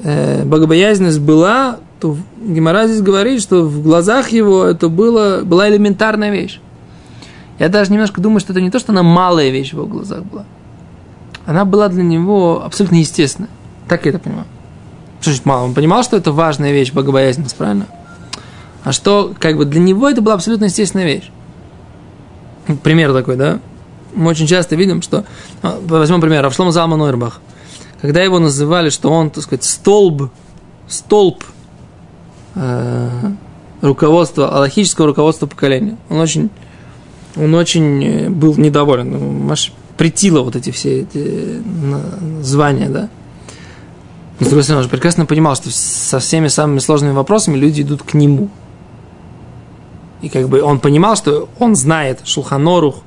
э, 0.04 0.44
богобоязненность 0.46 1.20
была, 1.20 1.80
то 2.00 2.18
Гемора 2.42 2.88
здесь 2.88 3.02
говорит, 3.02 3.42
что 3.42 3.64
в 3.64 3.82
глазах 3.82 4.30
его 4.30 4.66
это 4.66 4.90
было, 4.90 5.42
была 5.44 5.70
элементарная 5.70 6.32
вещь. 6.32 6.60
Я 7.60 7.70
даже 7.70 7.92
немножко 7.92 8.22
думаю, 8.22 8.40
что 8.40 8.54
это 8.54 8.62
не 8.62 8.70
то, 8.70 8.80
что 8.80 8.92
она 8.92 9.04
малая 9.04 9.50
вещь 9.50 9.72
в 9.72 9.74
его 9.74 9.86
глазах 9.86 10.24
была. 10.24 10.46
Она 11.46 11.66
была 11.66 11.88
для 11.88 12.04
него 12.04 12.62
абсолютно 12.64 12.96
естественная. 12.98 13.50
Так 13.88 14.06
я 14.06 14.12
это 14.12 14.20
понимаю. 14.20 14.46
Что 15.22 15.32
значит 15.32 15.46
мало? 15.46 15.64
Он 15.64 15.74
понимал, 15.74 16.04
что 16.04 16.18
это 16.18 16.32
важная 16.32 16.72
вещь, 16.72 16.92
богобоязненность, 16.92 17.56
правильно? 17.56 17.88
А 18.84 18.92
что, 18.92 19.34
как 19.40 19.58
бы, 19.58 19.66
для 19.66 19.82
него 19.82 20.10
это 20.10 20.22
была 20.22 20.36
абсолютно 20.36 20.66
естественная 20.66 21.06
вещь. 21.06 21.30
Пример 22.84 23.14
такой, 23.14 23.38
да? 23.38 23.60
Мы 24.14 24.30
очень 24.30 24.46
часто 24.46 24.76
видим, 24.76 25.02
что... 25.02 25.26
А, 25.62 25.80
возьмем 25.82 26.22
пример. 26.22 26.44
Равшлом 26.44 26.72
Залман 26.72 27.02
Ойрбах. 27.02 27.42
Когда 28.02 28.22
его 28.22 28.40
называли, 28.40 28.90
что 28.90 29.12
он, 29.12 29.30
так 29.30 29.44
сказать, 29.44 29.64
столб, 29.64 30.30
столб 30.88 31.44
э, 32.56 33.10
руководства, 33.82 34.56
аллахического 34.56 35.08
руководства 35.08 35.48
поколения. 35.48 35.98
Он 36.10 36.20
очень 36.20 36.50
он 37.36 37.54
очень 37.54 38.04
э, 38.04 38.30
был 38.30 38.56
недоволен. 38.56 39.12
Ну, 39.12 39.32
Маш 39.32 39.72
притило 39.98 40.42
вот 40.42 40.56
эти 40.56 40.72
все 40.72 41.02
эти 41.02 41.62
звания, 42.42 42.90
да. 42.90 43.10
Но, 44.40 44.46
с 44.46 44.50
другой 44.50 44.64
стороны, 44.64 44.80
он 44.80 44.84
же 44.84 44.90
прекрасно 44.90 45.26
понимал, 45.26 45.56
что 45.56 45.72
со 45.72 46.20
всеми 46.20 46.48
самыми 46.48 46.80
сложными 46.80 47.14
вопросами 47.14 47.58
люди 47.58 47.82
идут 47.82 48.04
к 48.04 48.14
нему. 48.14 48.50
И 50.22 50.30
как 50.30 50.50
бы 50.50 50.62
он 50.62 50.80
понимал, 50.80 51.16
что 51.16 51.50
он 51.60 51.76
знает 51.76 52.22
Шулханорух, 52.26 53.02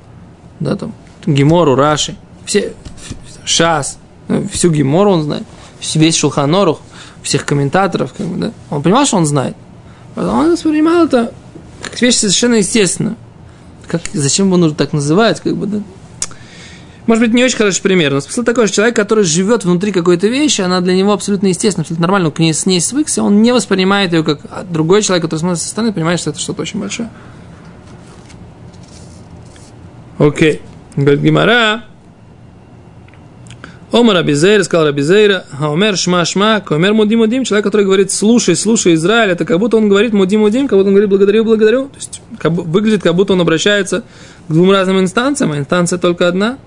да, 0.58 0.76
там, 0.76 0.92
Гимору, 1.26 1.74
Раши, 1.74 2.16
все, 2.44 2.72
Шас, 3.44 3.98
всю 4.52 4.70
Гимору 4.70 5.10
он 5.12 5.22
знает, 5.22 5.44
весь 5.94 6.16
Шулханорух, 6.16 6.80
всех 7.22 7.44
комментаторов, 7.44 8.12
как 8.16 8.26
бы, 8.26 8.38
да. 8.38 8.52
Он 8.70 8.82
понимал, 8.82 9.06
что 9.06 9.16
он 9.16 9.26
знает. 9.26 9.56
Он 10.16 10.50
воспринимал 10.50 11.06
это 11.06 11.32
как 11.82 12.00
вещь 12.00 12.16
совершенно 12.16 12.56
естественную 12.56 13.16
как, 13.90 14.02
зачем 14.12 14.46
его 14.46 14.56
нужно 14.56 14.76
так 14.76 14.92
называть, 14.92 15.40
как 15.40 15.56
бы, 15.56 15.66
да? 15.66 15.82
Может 17.06 17.24
быть, 17.24 17.34
не 17.34 17.42
очень 17.42 17.56
хороший 17.56 17.82
пример, 17.82 18.12
но 18.12 18.20
смысл 18.20 18.44
такой, 18.44 18.66
что 18.68 18.76
человек, 18.76 18.94
который 18.94 19.24
живет 19.24 19.64
внутри 19.64 19.90
какой-то 19.90 20.28
вещи, 20.28 20.60
она 20.60 20.80
для 20.80 20.94
него 20.94 21.12
абсолютно 21.12 21.48
естественна, 21.48 21.82
абсолютно 21.82 22.02
нормально, 22.02 22.28
он 22.28 22.32
к 22.32 22.38
ней, 22.38 22.54
с 22.54 22.66
ней 22.66 22.80
свыкся, 22.80 23.22
он 23.24 23.42
не 23.42 23.52
воспринимает 23.52 24.12
ее 24.12 24.22
как 24.22 24.40
а 24.50 24.62
другой 24.62 25.02
человек, 25.02 25.24
который 25.24 25.40
смотрит 25.40 25.60
со 25.60 25.68
стороны, 25.68 25.92
понимает, 25.92 26.20
что 26.20 26.30
это 26.30 26.38
что-то 26.38 26.62
очень 26.62 26.78
большое. 26.78 27.10
Окей. 30.18 30.60
Говорит 30.94 31.20
Гимара, 31.20 31.84
Омар 33.92 34.18
Абизейра, 34.18 34.62
сказал 34.62 34.86
Абизейра, 34.86 35.44
Хаумер 35.50 35.96
Шма 35.96 36.24
Шма, 36.24 36.60
Каумер 36.60 36.94
Мудим 36.94 37.18
Мудим, 37.18 37.42
человек, 37.42 37.64
который 37.64 37.84
говорит, 37.84 38.12
слушай, 38.12 38.54
слушай, 38.54 38.94
Израиль, 38.94 39.30
это 39.30 39.44
как 39.44 39.58
будто 39.58 39.76
он 39.76 39.88
говорит 39.88 40.12
Мудим 40.12 40.40
Мудим, 40.40 40.68
как 40.68 40.78
будто 40.78 40.88
он 40.88 40.94
говорит 40.94 41.10
благодарю, 41.10 41.44
благодарю. 41.44 41.84
То 41.86 41.96
есть 41.96 42.22
как, 42.38 42.52
выглядит, 42.52 43.02
как 43.02 43.16
будто 43.16 43.32
он 43.32 43.40
обращается 43.40 44.04
к 44.46 44.52
двум 44.52 44.70
разным 44.70 45.00
инстанциям, 45.00 45.50
а 45.50 45.58
инстанция 45.58 45.98
только 45.98 46.28
одна. 46.28 46.58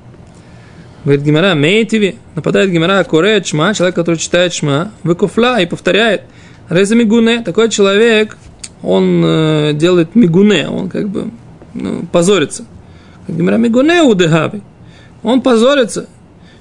Говорит 1.05 1.23
Гимара, 1.23 1.53
Мейтиви, 1.53 2.17
нападает 2.35 2.71
Гимара, 2.71 3.01
Кореет 3.05 3.47
Шма, 3.47 3.73
человек, 3.73 3.95
который 3.95 4.17
читает 4.17 4.53
Шма, 4.53 4.91
выкуфла 5.03 5.61
и 5.61 5.65
повторяет. 5.65 6.23
Реза 6.69 6.95
Мигуне, 6.95 7.41
такой 7.41 7.69
человек, 7.69 8.37
он 8.81 9.23
э, 9.25 9.71
делает 9.73 10.15
Мигуне, 10.15 10.67
он 10.67 10.89
как 10.89 11.07
бы 11.07 11.31
ну, 11.73 12.05
позорится. 12.11 12.65
Гимара 13.29 13.55
Мигуне 13.55 14.01
удегави. 14.01 14.61
Он 15.23 15.41
позорится, 15.41 16.07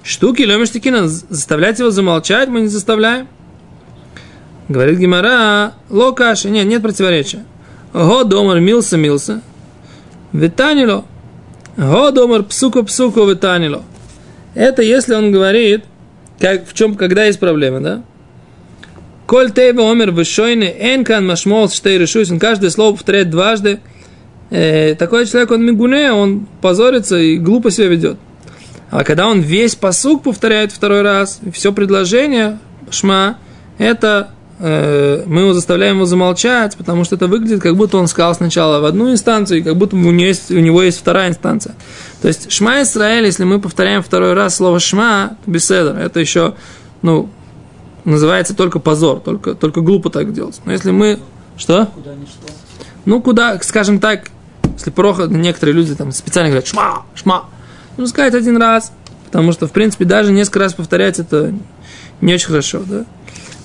Штуки, 0.03 0.43
лемештикина, 0.43 1.07
заставлять 1.07 1.79
его 1.79 1.91
замолчать 1.91 2.49
мы 2.49 2.63
не 2.63 2.69
заставляем. 2.69 3.29
Говорит 4.69 4.99
Гимара, 4.99 5.75
локаши, 5.91 6.51
нет, 6.51 6.67
нет 6.67 6.83
противоречия. 6.83 7.45
Го 7.93 8.25
домар 8.25 8.59
милса 8.59 8.97
милса, 8.97 9.43
витанило. 10.33 11.05
Го 11.77 12.11
домар 12.11 12.43
псуко 12.43 12.83
псуко 12.83 13.25
витанило. 13.25 13.85
Это 14.55 14.83
если 14.83 15.15
он 15.15 15.31
говорит, 15.31 15.85
как, 16.39 16.67
в 16.67 16.75
чем, 16.75 16.97
когда 16.97 17.25
есть 17.25 17.39
проблема, 17.39 17.81
да? 17.81 18.03
Коль 19.27 19.51
тейва 19.51 19.91
омер 19.91 20.11
вышойны, 20.11 20.75
энкан 20.79 21.27
машмол 21.27 21.69
штей 21.71 22.05
он 22.31 22.39
каждое 22.39 22.71
слово 22.71 22.95
повторяет 22.95 23.31
дважды. 23.31 23.81
Э, 24.51 24.95
такой 24.97 25.27
человек, 25.27 25.51
он 25.53 25.65
мигуне, 25.65 26.13
он 26.13 26.47
позорится 26.61 27.17
и 27.17 27.39
глупо 27.39 27.71
себя 27.71 27.87
ведет. 27.87 28.19
А 28.93 29.05
когда 29.05 29.27
он 29.27 29.41
весь 29.41 29.75
посук 29.75 30.23
повторяет 30.23 30.71
второй 30.71 31.01
раз, 31.01 31.41
все 31.51 31.73
предложение 31.73 32.59
шма, 32.91 33.39
это 33.79 34.33
э, 34.59 35.23
мы 35.25 35.41
его 35.41 35.55
заставляем 35.55 35.97
его 35.97 36.05
замолчать, 36.05 36.77
потому 36.77 37.05
что 37.05 37.17
это 37.17 37.27
выглядит, 37.27 37.63
как 37.63 37.75
будто 37.75 37.97
он 37.97 38.07
сказал 38.07 38.35
сначала 38.35 38.81
в 38.81 38.85
одну 38.85 39.11
инстанцию, 39.11 39.61
и 39.61 39.63
как 39.63 39.79
будто 39.79 39.97
у 39.97 39.99
него 39.99 40.13
есть, 40.13 40.51
у 40.51 40.59
него 40.59 40.83
есть 40.83 40.99
вторая 40.99 41.31
инстанция. 41.31 41.75
То 42.21 42.29
есть 42.29 42.53
шма 42.53 42.83
Израиль, 42.83 43.25
если 43.25 43.45
мы 43.45 43.61
повторяем 43.61 44.03
второй 44.03 44.35
раз 44.35 44.57
слово 44.57 44.79
шма, 44.79 45.39
беседа, 45.47 45.99
это 45.99 46.21
еще, 46.21 46.53
ну, 47.01 47.31
называется 48.05 48.55
только 48.55 48.79
позор, 48.79 49.21
только, 49.21 49.55
только 49.55 49.81
глупо 49.81 50.11
так 50.11 50.35
делать. 50.35 50.61
Но 50.67 50.73
если 50.73 50.91
мы... 50.91 51.19
Что? 51.57 51.87
Куда 51.87 52.15
не 52.15 52.27
шло? 52.27 52.55
Ну, 53.07 53.23
куда, 53.23 53.59
скажем 53.63 54.01
так, 54.01 54.29
если 54.75 54.91
плохо, 54.91 55.29
некоторые 55.29 55.75
люди 55.75 55.95
там 55.95 56.13
специально 56.13 56.51
говорят 56.51 56.67
шма, 56.67 57.07
шма, 57.15 57.47
Нужно 57.97 58.11
сказать 58.11 58.35
один 58.35 58.57
раз, 58.57 58.93
потому 59.25 59.53
что, 59.53 59.67
в 59.67 59.73
принципе, 59.73 60.05
даже 60.05 60.33
несколько 60.33 60.61
раз 60.61 60.75
повторять 60.75 61.19
это 61.19 61.55
не 62.21 62.35
очень 62.35 62.47
хорошо, 62.47 62.83
да. 62.87 63.05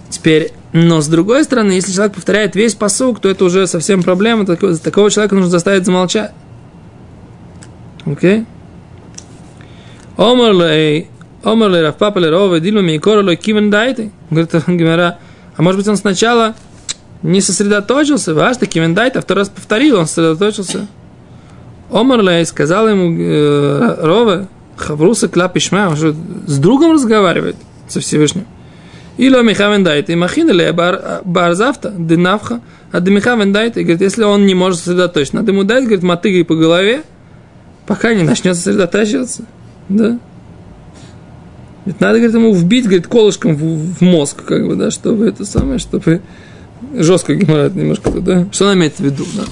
Теперь, 0.10 0.54
но 0.74 1.02
с 1.02 1.08
другой 1.08 1.44
стороны, 1.44 1.74
если 1.74 1.92
человек 1.92 2.16
повторяет 2.16 2.56
весь 2.56 2.76
посук, 2.76 3.20
то 3.20 3.30
это 3.30 3.44
уже 3.44 3.68
совсем 3.68 4.04
проблема, 4.04 4.46
такого, 4.46 4.78
такого 4.78 5.12
человека 5.12 5.36
нужно 5.36 5.52
заставить 5.52 5.86
замолчать. 5.86 6.32
Окей? 8.06 8.46
Омарлей, 10.16 11.10
Омарлей, 11.44 11.82
Рафпапа, 11.82 12.20
Лерова, 12.20 12.60
Дильма, 12.60 12.82
Мейкора, 12.82 13.22
Лой, 13.22 13.36
Кивен, 13.36 13.70
дайте. 13.70 14.12
Говорит 14.30 14.52
Гимара, 14.68 15.20
а 15.56 15.62
может 15.62 15.80
быть 15.80 15.88
он 15.88 15.98
сначала 15.98 16.56
не 17.22 17.42
сосредоточился, 17.42 18.34
ваш 18.34 18.58
таки 18.58 18.80
а 18.80 19.22
второй 19.22 19.42
раз 19.42 19.50
повторил, 19.50 20.00
он 20.00 20.08
сосредоточился. 20.08 20.88
Омарлей 21.92 22.46
сказал 22.46 22.88
ему 22.88 23.16
э, 23.18 23.96
Рова, 24.02 24.48
Хавруса 24.76 25.28
Клап 25.28 25.56
Ишма, 25.58 25.90
он 25.90 25.96
что, 25.96 26.14
с 26.46 26.58
другом 26.60 26.94
разговаривает, 26.94 27.56
со 27.88 28.00
Всевышним. 28.00 28.46
Или 29.18 29.42
Михавен 29.42 29.84
дайте, 29.84 30.16
махин 30.16 30.50
или 30.50 30.72
барзавта, 31.26 31.90
дынавха, 31.90 32.62
а 32.92 33.00
Михавен 33.00 33.52
дайте, 33.52 33.82
говорит, 33.82 34.02
если 34.02 34.24
он 34.24 34.46
не 34.46 34.54
может 34.54 34.80
сосредоточиться, 34.80 35.38
надо 35.38 35.52
ему 35.52 35.64
дать, 35.64 35.86
говорит, 35.86 36.04
мотыгой 36.04 36.46
по 36.46 36.56
голове, 36.56 37.02
пока 37.88 38.14
не 38.14 38.24
начнет 38.24 38.56
сосредотачиваться. 38.56 39.46
Да? 39.90 40.20
Ведь 41.86 42.00
надо, 42.02 42.20
говорит, 42.20 42.36
ему 42.36 42.54
вбить, 42.54 42.84
говорит, 42.84 43.08
колышком 43.08 43.56
в, 43.56 43.96
в 43.96 44.02
мозг, 44.02 44.44
как 44.44 44.68
бы, 44.68 44.76
да, 44.76 44.92
чтобы 44.92 45.26
это 45.26 45.46
самое, 45.46 45.80
чтобы 45.80 46.22
жестко 46.94 47.34
геморрой 47.34 47.72
немножко 47.72 48.12
туда. 48.12 48.46
Что 48.52 48.66
она 48.66 48.76
имеет 48.76 48.96
в 48.96 49.00
виду, 49.00 49.26
да? 49.36 49.44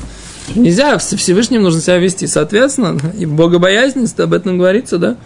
Нельзя, 0.54 0.98
Всевышним 0.98 1.64
нужно 1.64 1.82
себя 1.82 1.98
вести. 1.98 2.28
Соответственно, 2.28 3.00
и 3.18 3.26
богобоязненность, 3.26 4.20
об 4.20 4.34
этом 4.34 4.58
говорится, 4.58 4.98
да, 4.98 5.18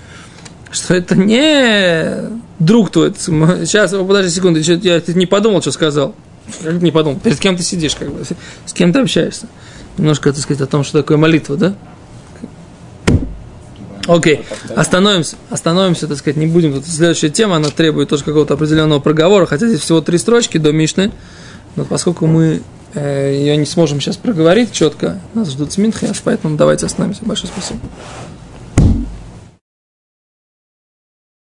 что 0.71 0.93
это 0.93 1.15
не 1.15 2.29
друг 2.59 2.91
твой. 2.91 3.13
Сейчас, 3.15 3.91
подожди 3.91 4.29
секунду, 4.29 4.59
я 4.59 5.01
не 5.07 5.25
подумал, 5.25 5.61
что 5.61 5.71
сказал. 5.71 6.15
Как 6.63 6.81
не 6.81 6.91
подумал? 6.91 7.19
Перед 7.19 7.39
кем 7.39 7.57
ты 7.57 7.63
сидишь, 7.63 7.95
как 7.95 8.11
бы, 8.11 8.23
с 8.65 8.73
кем 8.73 8.93
ты 8.93 8.99
общаешься. 8.99 9.47
Немножко, 9.97 10.31
так 10.31 10.41
сказать, 10.41 10.61
о 10.61 10.67
том, 10.67 10.83
что 10.83 11.01
такое 11.01 11.17
молитва, 11.17 11.57
да? 11.57 11.75
Окей, 14.07 14.43
остановимся, 14.75 15.35
остановимся, 15.51 16.07
так 16.07 16.17
сказать, 16.17 16.37
не 16.37 16.47
будем. 16.47 16.73
Тут 16.73 16.87
следующая 16.87 17.29
тема, 17.29 17.57
она 17.57 17.69
требует 17.69 18.09
тоже 18.09 18.23
какого-то 18.23 18.55
определенного 18.55 18.99
проговора, 18.99 19.45
хотя 19.45 19.67
здесь 19.67 19.81
всего 19.81 20.01
три 20.01 20.17
строчки 20.17 20.57
до 20.57 20.71
Мишны, 20.71 21.11
но 21.75 21.85
поскольку 21.85 22.25
мы 22.25 22.61
ее 22.95 23.57
не 23.57 23.65
сможем 23.65 24.01
сейчас 24.01 24.17
проговорить 24.17 24.71
четко. 24.71 25.19
Нас 25.33 25.51
ждут 25.51 25.71
сминхи, 25.71 26.07
поэтому 26.23 26.57
давайте 26.57 26.85
остановимся. 26.85 27.25
Большое 27.25 27.51
спасибо. 27.51 27.79